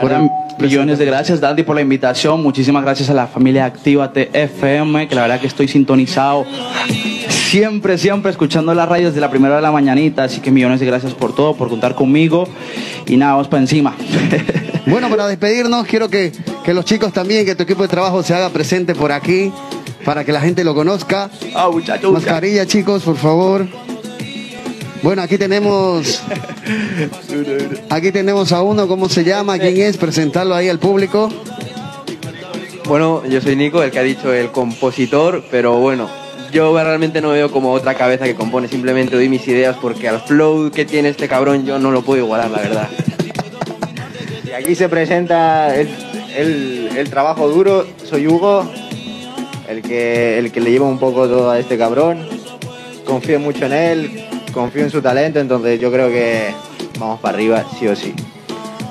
Por. 0.00 0.12
Millones 0.60 0.98
de 0.98 1.04
gracias, 1.04 1.40
Dandy, 1.40 1.62
por 1.62 1.76
la 1.76 1.82
invitación. 1.82 2.42
Muchísimas 2.42 2.82
gracias 2.82 3.10
a 3.10 3.14
la 3.14 3.28
familia 3.28 3.64
Activa 3.64 4.12
TFM, 4.12 5.08
que 5.08 5.14
la 5.14 5.22
verdad 5.22 5.40
que 5.40 5.46
estoy 5.46 5.68
sintonizado 5.68 6.46
siempre, 7.48 7.96
siempre 7.96 8.30
escuchando 8.30 8.74
las 8.74 8.88
radios 8.88 9.14
de 9.14 9.20
la 9.20 9.30
primera 9.30 9.56
de 9.56 9.62
la 9.62 9.72
mañanita. 9.72 10.24
Así 10.24 10.40
que 10.40 10.50
millones 10.50 10.80
de 10.80 10.86
gracias 10.86 11.14
por 11.14 11.34
todo, 11.34 11.54
por 11.54 11.68
contar 11.68 11.94
conmigo. 11.94 12.46
Y 13.06 13.16
nada, 13.16 13.32
vamos 13.32 13.48
para 13.48 13.62
encima. 13.62 13.96
Bueno, 14.86 15.10
para 15.10 15.26
despedirnos, 15.26 15.86
quiero 15.86 16.08
que, 16.08 16.32
que 16.64 16.72
los 16.72 16.82
chicos 16.86 17.12
también, 17.12 17.44
que 17.44 17.54
tu 17.54 17.64
equipo 17.64 17.82
de 17.82 17.88
trabajo 17.88 18.22
se 18.22 18.32
haga 18.32 18.48
presente 18.48 18.94
por 18.94 19.12
aquí, 19.12 19.52
para 20.02 20.24
que 20.24 20.32
la 20.32 20.40
gente 20.40 20.64
lo 20.64 20.74
conozca. 20.74 21.28
Ah, 21.54 21.68
muchachos. 21.70 22.10
Mascarilla, 22.10 22.64
chicos, 22.64 23.02
por 23.02 23.16
favor. 23.16 23.68
Bueno, 25.02 25.20
aquí 25.20 25.36
tenemos. 25.36 26.22
Aquí 27.90 28.12
tenemos 28.12 28.50
a 28.52 28.62
uno, 28.62 28.88
¿cómo 28.88 29.10
se 29.10 29.24
llama? 29.24 29.58
¿Quién 29.58 29.76
es? 29.76 29.98
Presentarlo 29.98 30.54
ahí 30.54 30.70
al 30.70 30.78
público. 30.78 31.28
Bueno, 32.86 33.22
yo 33.28 33.42
soy 33.42 33.56
Nico, 33.56 33.82
el 33.82 33.90
que 33.90 33.98
ha 33.98 34.02
dicho 34.02 34.32
el 34.32 34.50
compositor, 34.52 35.44
pero 35.50 35.76
bueno, 35.76 36.08
yo 36.52 36.74
realmente 36.82 37.20
no 37.20 37.30
veo 37.30 37.50
como 37.50 37.72
otra 37.72 37.94
cabeza 37.94 38.24
que 38.24 38.34
compone, 38.34 38.68
simplemente 38.68 39.14
doy 39.16 39.28
mis 39.28 39.46
ideas 39.48 39.76
porque 39.80 40.08
al 40.08 40.20
flow 40.20 40.70
que 40.70 40.84
tiene 40.84 41.10
este 41.10 41.28
cabrón 41.28 41.64
yo 41.66 41.78
no 41.78 41.90
lo 41.90 42.02
puedo 42.02 42.22
igualar, 42.24 42.50
la 42.50 42.58
verdad. 42.58 42.88
Y 44.46 44.50
aquí 44.52 44.74
se 44.74 44.88
presenta 44.88 45.74
el, 45.76 45.88
el- 46.96 47.10
trabajo 47.10 47.48
duro, 47.48 47.86
soy 48.04 48.26
Hugo, 48.26 48.70
el 49.68 49.82
que, 49.82 50.38
el 50.38 50.50
que 50.52 50.60
le 50.60 50.70
lleva 50.70 50.86
un 50.86 50.98
poco 50.98 51.26
todo 51.28 51.50
a 51.50 51.58
este 51.58 51.76
cabrón. 51.78 52.26
Confío 53.04 53.38
mucho 53.40 53.66
en 53.66 53.72
él, 53.72 54.24
confío 54.52 54.82
en 54.82 54.90
su 54.90 55.00
talento, 55.02 55.38
entonces 55.40 55.80
yo 55.80 55.90
creo 55.90 56.08
que 56.08 56.54
vamos 56.98 57.20
para 57.20 57.34
arriba, 57.36 57.64
sí 57.78 57.86
o 57.86 57.96
sí. 57.96 58.14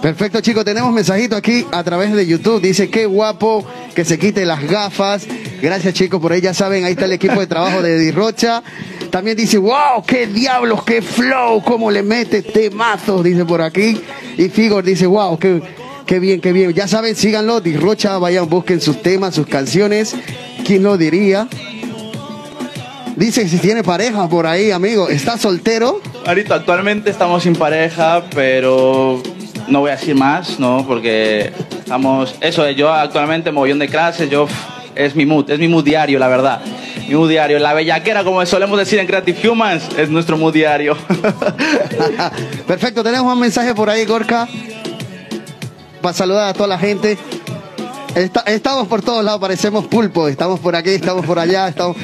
Perfecto, 0.08 0.40
chicos. 0.40 0.64
Tenemos 0.64 0.94
mensajito 0.94 1.36
aquí 1.36 1.68
a 1.70 1.84
través 1.84 2.14
de 2.14 2.26
YouTube. 2.26 2.62
Dice, 2.62 2.90
qué 2.90 3.06
guapo 3.06 3.66
que 3.94 4.06
se 4.06 4.18
quite 4.18 4.46
las 4.46 4.64
gafas. 4.64 5.28
Gracias, 5.62 5.94
chicos, 5.96 6.22
por 6.22 6.32
ahí 6.32 6.40
ya 6.40 6.54
saben. 6.54 6.86
Ahí 6.86 6.94
está 6.94 7.04
el 7.04 7.12
equipo 7.12 7.38
de 7.42 7.46
trabajo 7.46 7.82
de 7.82 8.00
Dirrocha. 8.00 8.64
También 9.12 9.36
dice, 9.36 9.58
wow, 9.58 10.02
qué 10.08 10.26
diablos, 10.26 10.86
qué 10.86 11.02
flow, 11.02 11.62
cómo 11.62 11.92
le 11.92 12.04
mete 12.04 12.42
temazos, 12.42 13.22
dice 13.22 13.44
por 13.44 13.62
aquí. 13.62 14.00
Y 14.38 14.48
Figor 14.48 14.86
dice, 14.86 15.08
wow, 15.08 15.38
qué, 15.38 15.62
qué 16.06 16.20
bien, 16.20 16.40
qué 16.40 16.54
bien. 16.54 16.74
Ya 16.74 16.88
saben, 16.88 17.14
síganlo, 17.14 17.60
Dirrocha, 17.60 18.18
vayan, 18.18 18.48
busquen 18.48 18.80
sus 18.80 19.02
temas, 19.02 19.36
sus 19.36 19.48
canciones. 19.48 20.16
¿Quién 20.66 20.84
lo 20.84 20.98
diría? 20.98 21.50
Dice 23.18 23.50
si 23.50 23.58
tiene 23.58 23.84
pareja 23.84 24.30
por 24.30 24.48
ahí, 24.48 24.72
amigo. 24.72 25.10
¿Está 25.10 25.38
soltero? 25.38 26.00
Marito, 26.26 26.54
actualmente 26.54 27.10
estamos 27.10 27.44
sin 27.44 27.58
pareja, 27.58 28.24
pero 28.34 29.22
no 29.68 29.80
voy 29.82 29.92
a 29.92 29.96
decir 29.96 30.16
más, 30.16 30.60
¿no? 30.60 30.86
Porque 30.88 31.52
estamos... 31.80 32.36
Eso, 32.42 32.70
yo 32.72 32.92
actualmente 32.92 33.52
mogollón 33.52 33.80
de 33.80 33.88
clases, 33.88 34.30
yo... 34.30 34.48
Es 34.96 35.16
mi 35.16 35.28
mood, 35.28 35.48
es 35.52 35.60
mi 35.60 35.68
mood 35.68 35.84
diario, 35.84 36.18
la 36.18 36.28
verdad. 36.28 36.60
Mi 37.08 37.14
mood 37.14 37.30
diario. 37.30 37.60
La 37.60 37.76
bellaquera, 37.76 38.24
como 38.24 38.44
solemos 38.48 38.80
decir 38.80 38.98
en 38.98 39.06
Creative 39.06 39.48
Humans, 39.48 39.90
es 39.96 40.10
nuestro 40.10 40.38
mood 40.40 40.52
diario. 40.54 40.98
Perfecto, 42.68 43.04
tenemos 43.04 43.32
un 43.32 43.40
mensaje 43.40 43.76
por 43.76 43.90
ahí, 43.92 44.06
Gorka. 44.06 44.48
Para 46.02 46.14
saludar 46.14 46.50
a 46.50 46.54
toda 46.54 46.68
la 46.68 46.80
gente. 46.80 47.18
Esta- 48.16 48.42
estamos 48.48 48.88
por 48.88 49.02
todos 49.04 49.24
lados, 49.24 49.40
parecemos 49.40 49.86
pulpo. 49.86 50.28
Estamos 50.28 50.60
por 50.60 50.76
aquí, 50.76 50.90
estamos 50.92 51.26
por 51.26 51.38
allá. 51.38 51.68
Estamos... 51.68 51.96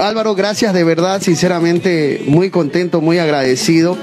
Álvaro, 0.00 0.34
gracias 0.34 0.72
de 0.74 0.84
verdad, 0.84 1.20
sinceramente, 1.22 2.22
muy 2.26 2.50
contento, 2.50 3.00
muy 3.00 3.18
agradecido. 3.18 3.96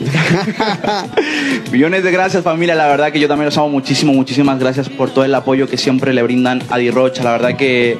Millones 1.72 2.02
de 2.02 2.10
gracias 2.10 2.42
familia, 2.42 2.74
la 2.74 2.86
verdad 2.86 3.12
que 3.12 3.20
yo 3.20 3.28
también 3.28 3.46
los 3.46 3.58
amo 3.58 3.68
muchísimo, 3.68 4.12
muchísimas 4.12 4.58
gracias 4.58 4.88
por 4.88 5.10
todo 5.10 5.24
el 5.24 5.34
apoyo 5.34 5.68
que 5.68 5.76
siempre 5.76 6.14
le 6.14 6.22
brindan 6.22 6.62
a 6.70 6.78
Dirrocha, 6.78 7.22
la 7.22 7.32
verdad 7.32 7.56
que 7.56 7.98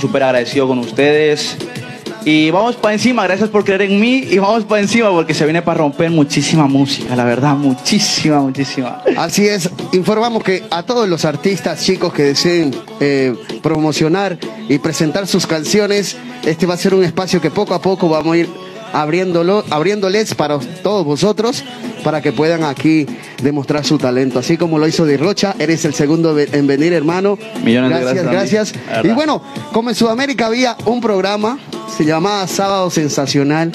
súper 0.00 0.22
agradecido 0.22 0.66
con 0.66 0.78
ustedes. 0.78 1.56
Y 2.26 2.50
vamos 2.50 2.76
para 2.76 2.94
encima, 2.94 3.24
gracias 3.24 3.50
por 3.50 3.64
creer 3.64 3.82
en 3.82 4.00
mí 4.00 4.24
y 4.30 4.38
vamos 4.38 4.64
para 4.64 4.80
encima 4.80 5.10
porque 5.10 5.34
se 5.34 5.44
viene 5.44 5.60
para 5.60 5.78
romper 5.78 6.10
muchísima 6.10 6.66
música, 6.66 7.14
la 7.14 7.24
verdad, 7.24 7.54
muchísima, 7.54 8.40
muchísima. 8.40 9.02
Así 9.18 9.46
es, 9.46 9.68
informamos 9.92 10.42
que 10.42 10.62
a 10.70 10.84
todos 10.84 11.06
los 11.06 11.26
artistas 11.26 11.84
chicos 11.84 12.14
que 12.14 12.22
deseen 12.22 12.74
eh, 12.98 13.34
promocionar 13.62 14.38
y 14.70 14.78
presentar 14.78 15.26
sus 15.26 15.46
canciones, 15.46 16.16
este 16.46 16.64
va 16.64 16.74
a 16.74 16.78
ser 16.78 16.94
un 16.94 17.04
espacio 17.04 17.42
que 17.42 17.50
poco 17.50 17.74
a 17.74 17.82
poco 17.82 18.08
vamos 18.08 18.32
a 18.32 18.38
ir 18.38 18.63
abriéndolo, 18.94 19.64
abriéndoles 19.70 20.34
para 20.34 20.58
todos 20.82 21.04
vosotros 21.04 21.64
para 22.04 22.22
que 22.22 22.32
puedan 22.32 22.62
aquí 22.62 23.06
demostrar 23.42 23.84
su 23.84 23.98
talento. 23.98 24.38
Así 24.38 24.56
como 24.56 24.78
lo 24.78 24.86
hizo 24.86 25.04
Di 25.06 25.16
Rocha, 25.16 25.54
eres 25.58 25.84
el 25.84 25.94
segundo 25.94 26.38
en 26.38 26.66
venir, 26.66 26.92
hermano. 26.92 27.38
Millones 27.64 27.90
de 27.90 28.00
gracias, 28.00 28.24
gracias, 28.24 28.72
Andy. 28.72 28.86
gracias. 28.86 29.04
Y 29.04 29.08
bueno, 29.14 29.42
como 29.72 29.88
en 29.90 29.96
Sudamérica 29.96 30.46
había 30.46 30.76
un 30.84 31.00
programa, 31.00 31.58
se 31.96 32.04
llamaba 32.04 32.46
Sábado 32.46 32.90
Sensacional. 32.90 33.72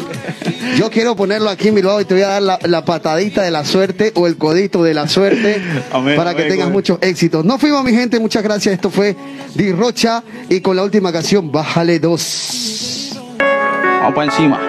Yo 0.78 0.90
quiero 0.90 1.16
ponerlo 1.16 1.50
aquí, 1.50 1.72
mi 1.72 1.82
lado, 1.82 2.00
y 2.00 2.06
te 2.06 2.14
voy 2.14 2.24
a 2.24 2.28
dar 2.28 2.42
la, 2.42 2.60
la 2.64 2.86
patadita 2.86 3.42
de 3.42 3.52
la 3.52 3.66
suerte 3.66 4.12
o 4.16 4.28
el 4.28 4.38
codito 4.38 4.84
de 4.84 4.94
la 4.94 5.08
suerte 5.08 5.62
Amén, 5.92 6.16
para 6.16 6.36
que 6.36 6.42
amén, 6.42 6.52
tengas 6.52 6.66
amén. 6.68 6.74
muchos 6.74 7.00
éxitos. 7.02 7.44
Nos 7.44 7.60
fuimos, 7.60 7.84
mi 7.84 7.92
gente, 7.92 8.20
muchas 8.20 8.44
gracias. 8.44 8.76
Esto 8.76 8.90
fue 8.90 9.16
Di 9.56 9.72
Rocha 9.72 10.24
y 10.50 10.62
con 10.62 10.76
la 10.76 10.84
última 10.84 11.12
canción, 11.12 11.52
Bájale 11.52 12.00
dos. 12.00 13.18
Vamos 14.02 14.14
para 14.14 14.32
encima. 14.32 14.69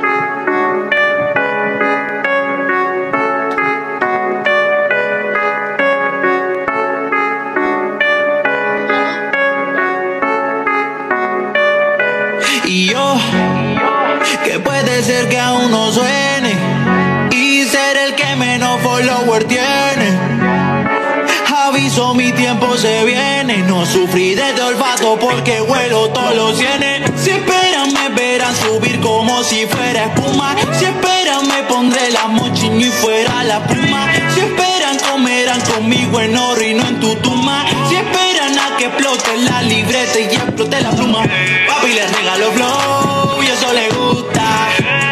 Si 27.16 27.30
esperan, 27.30 27.92
me 27.92 28.08
verán 28.10 28.54
subir 28.56 28.98
como 29.00 29.42
si 29.44 29.66
fuera 29.66 30.06
espuma. 30.06 30.56
Si 30.78 30.84
esperan, 30.84 31.46
me 31.46 31.62
pondré 31.64 32.10
la 32.10 32.26
mochila 32.28 32.76
y 32.76 32.90
fuera 32.90 33.44
la 33.44 33.64
pluma. 33.66 34.06
Si 34.34 34.40
esperan, 34.40 34.98
comerán 34.98 35.60
conmigo 35.60 36.20
en 36.20 36.36
oro 36.36 36.62
y 36.62 36.74
no 36.74 36.86
en 36.86 36.98
tu 36.98 37.14
tumba. 37.16 37.64
Si 37.88 37.96
esperan 37.96 38.58
a 38.58 38.76
que 38.76 38.86
explote 38.86 39.36
la 39.38 39.62
libreta 39.62 40.18
y 40.18 40.24
explote 40.24 40.80
la 40.80 40.90
pluma. 40.90 41.22
Papi 41.68 41.92
les 41.92 42.10
regalo 42.10 42.52
flow 42.52 43.42
y 43.42 43.46
eso 43.46 43.72
le 43.72 43.88
gusta. 43.90 44.68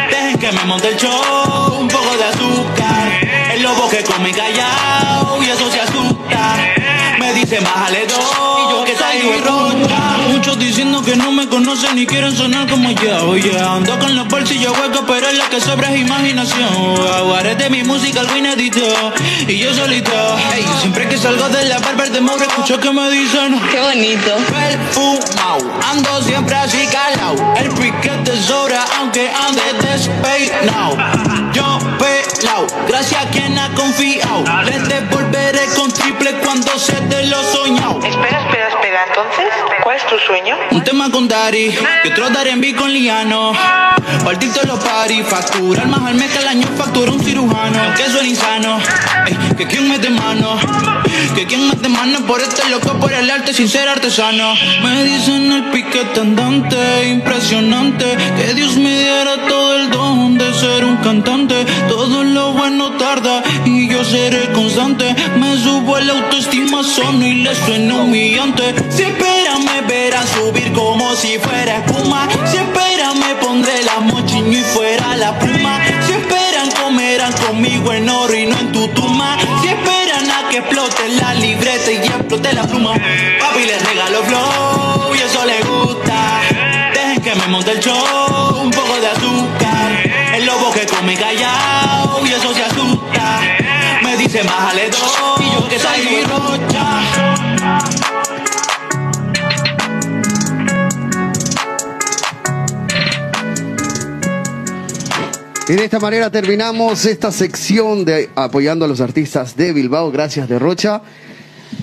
Dejen 0.09 0.39
que 0.39 0.51
me 0.51 0.63
monte 0.65 0.89
el 0.89 0.97
show, 0.97 1.77
un 1.79 1.87
poco 1.87 2.17
de 2.17 2.23
azúcar. 2.23 3.53
El 3.53 3.61
lobo 3.61 3.87
que 3.89 4.03
come 4.03 4.31
callado 4.31 5.41
y 5.43 5.49
eso 5.49 5.71
se 5.71 5.79
asusta. 5.79 6.57
Me 7.19 7.33
dicen 7.33 7.63
bájale 7.63 8.05
dos 8.07 8.31
y 8.57 8.71
yo 8.71 8.83
que 8.83 8.95
soy 8.95 9.39
rocha. 9.41 9.78
Diciendo 10.59 11.01
que 11.01 11.15
no 11.15 11.31
me 11.31 11.47
conocen 11.47 11.95
ni 11.95 12.05
quieren 12.05 12.35
sonar 12.35 12.69
como 12.69 12.91
yo. 12.91 13.29
Oye, 13.29 13.57
ando 13.59 13.97
con 13.97 14.15
los 14.15 14.27
bolsillos 14.27 14.77
huecos, 14.77 15.03
pero 15.07 15.31
lo 15.31 15.49
que 15.49 15.59
sobra 15.61 15.93
es 15.93 16.01
imaginación. 16.01 16.69
Aguaré 17.15 17.55
de 17.55 17.69
mi 17.69 17.83
música 17.83 18.19
algo 18.19 18.35
inédito 18.35 18.81
y 19.47 19.57
yo 19.57 19.73
solito. 19.73 20.11
Ey, 20.53 20.65
siempre 20.79 21.07
que 21.07 21.17
salgo 21.17 21.47
de 21.49 21.65
la 21.65 21.79
barber 21.79 22.11
de 22.11 22.21
Mauro 22.21 22.43
escucho 22.43 22.79
que 22.79 22.91
me 22.91 23.09
dicen. 23.09 23.59
Qué 23.71 23.79
bonito. 23.79 24.35
Perfumao, 24.51 25.59
ando 25.89 26.21
siempre 26.23 26.55
así 26.55 26.87
calao. 26.87 27.55
El 27.57 27.69
piquete 27.69 28.37
sobra 28.41 28.83
aunque 28.99 29.29
ande 29.29 29.61
despeinado. 29.81 30.97
Yo 31.53 31.79
pelao, 31.97 32.67
gracias 32.87 33.25
a 33.25 33.29
quien 33.29 33.57
ha 33.57 33.69
confiado. 33.69 34.08
Es 39.99 40.05
tu 40.07 40.17
sueño? 40.19 40.57
Un 40.71 40.83
tema 40.83 40.98
con 41.19 41.27
Dari, 41.27 41.65
y 41.65 42.07
otro 42.07 42.27
con 42.77 42.93
Liano. 42.93 43.51
Partir 44.23 44.53
todos 44.53 44.67
los 44.67 44.79
paris, 44.79 45.25
facturar 45.27 45.87
más 45.87 46.01
al 46.03 46.15
mes 46.15 46.31
que 46.31 46.37
al 46.37 46.47
año 46.47 46.67
factura 46.77 47.11
un 47.11 47.19
cirujano. 47.19 47.79
Que 47.95 48.09
suena 48.09 48.27
insano, 48.27 48.77
ey, 49.27 49.37
que 49.57 49.67
quien 49.67 49.89
mete 49.89 50.09
mano, 50.09 50.57
que 51.35 51.45
quien 51.45 51.67
mete 51.67 51.89
mano 51.89 52.19
por 52.25 52.39
este 52.41 52.69
loco, 52.69 52.93
por 52.99 53.11
el 53.11 53.29
arte 53.29 53.53
sin 53.53 53.67
ser 53.67 53.89
artesano. 53.89 54.53
Me 54.81 55.03
dicen 55.03 55.51
el 55.51 55.63
piquete 55.71 56.21
andante, 56.21 57.09
impresionante. 57.09 58.05
Que 58.37 58.53
Dios 58.53 58.77
me 58.77 58.97
diera 58.97 59.45
todo 59.47 59.75
el 59.75 59.89
don 59.89 60.37
de 60.37 60.53
ser 60.53 60.85
un 60.85 60.97
cantante. 60.97 61.65
Todo 61.89 62.23
lo 62.23 62.53
bueno 62.53 62.91
tarda 62.91 63.43
y 63.65 63.89
yo 63.89 64.03
seré 64.05 64.51
constante. 64.53 65.15
Me 65.37 65.57
subo 65.57 65.97
el 65.97 66.09
autoestima 66.09 66.81
sono 66.83 67.25
y 67.25 67.35
le 67.43 67.53
suena 67.55 67.95
humillante. 67.95 68.73
Si 68.89 69.03
esperan 69.03 69.65
me 69.65 69.81
verán 69.81 70.27
subir 70.27 70.71
como 70.73 71.08
si 71.15 71.37
fuera 71.39 71.77
espuma. 71.77 72.27
Si 72.45 72.57
esperan 72.57 73.19
me 73.19 73.35
pondré 73.35 73.83
la 73.83 73.99
mochiño 73.99 74.57
y 74.57 74.63
fuera 74.63 75.15
la 75.15 75.37
pluma. 75.37 75.79
Si 76.05 76.13
esperan, 76.13 76.69
comerán 76.71 77.31
conmigo 77.33 77.93
en 77.93 78.09
oro 78.09 78.33
y 78.33 78.45
no 78.45 78.57
en 78.57 78.71
tu 78.71 78.87
tumba. 78.89 79.37
Si 79.61 79.67
esperan 79.67 80.29
a 80.29 80.49
que 80.49 80.57
explote 80.57 81.09
la 81.19 81.33
libreta 81.33 81.91
y 81.91 81.95
explote 81.97 82.53
la 82.53 82.63
pluma. 82.63 82.93
Papi 82.93 83.65
les 83.65 83.83
regalo 83.87 84.23
flow 84.23 85.15
y 85.15 85.19
eso 85.19 85.45
le 85.45 85.61
gusta. 85.61 86.41
Dejen 86.93 87.21
que 87.21 87.35
me 87.35 87.47
monte 87.47 87.71
el 87.71 87.79
show, 87.79 88.61
un 88.61 88.71
poco 88.71 88.99
de 88.99 89.07
azúcar. 89.07 89.91
El 90.35 90.45
lobo 90.45 90.71
que 90.71 90.85
come 90.85 91.15
callado 91.15 92.21
y 92.25 92.31
eso 92.31 92.53
se 92.53 92.63
asusta. 92.63 93.41
Me 94.03 94.17
dice 94.17 94.43
bájale 94.43 94.89
dos 94.89 95.17
y 95.39 95.53
yo 95.53 95.67
que 95.67 95.79
soy 95.79 96.23
rocha. 96.23 97.48
Y 105.69 105.73
de 105.75 105.83
esta 105.83 105.99
manera 105.99 106.31
terminamos 106.31 107.05
esta 107.05 107.31
sección 107.31 108.03
de 108.03 108.31
apoyando 108.33 108.85
a 108.85 108.87
los 108.87 109.01
artistas 109.01 109.55
de 109.55 109.71
Bilbao. 109.71 110.11
Gracias 110.11 110.49
de 110.49 110.57
Rocha. 110.57 111.03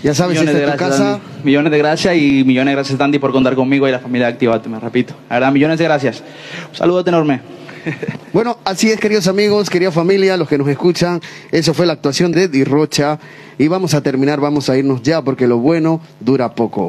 Ya 0.02 0.12
sabes, 0.12 0.40
Millones 0.40 0.56
esta 0.56 0.66
de 0.66 0.72
es 0.72 0.72
tu 0.72 0.84
gracias, 0.84 1.08
casa. 1.08 1.20
Millones 1.44 1.70
de 1.70 1.78
gracias 1.78 2.16
y 2.16 2.42
millones 2.42 2.72
de 2.72 2.74
gracias, 2.74 2.98
Dandy, 2.98 3.20
por 3.20 3.30
contar 3.30 3.54
conmigo 3.54 3.86
y 3.86 3.92
la 3.92 4.00
familia 4.00 4.26
de 4.26 4.32
Activate, 4.32 4.68
me 4.68 4.80
repito. 4.80 5.14
La 5.30 5.36
verdad, 5.36 5.52
millones 5.52 5.78
de 5.78 5.84
gracias. 5.84 6.24
Un 6.68 6.74
saludote 6.74 7.10
enorme. 7.10 7.40
Bueno, 8.32 8.58
así 8.64 8.90
es, 8.90 9.00
queridos 9.00 9.28
amigos, 9.28 9.70
querida 9.70 9.90
familia, 9.90 10.36
los 10.36 10.48
que 10.48 10.58
nos 10.58 10.68
escuchan. 10.68 11.22
Eso 11.52 11.72
fue 11.72 11.86
la 11.86 11.94
actuación 11.94 12.32
de 12.32 12.42
Eddie 12.42 12.64
Rocha. 12.64 13.18
Y 13.56 13.68
vamos 13.68 13.94
a 13.94 14.02
terminar, 14.02 14.40
vamos 14.40 14.68
a 14.68 14.76
irnos 14.76 15.00
ya 15.02 15.22
porque 15.22 15.46
lo 15.46 15.58
bueno 15.58 16.02
dura 16.20 16.54
poco. 16.54 16.84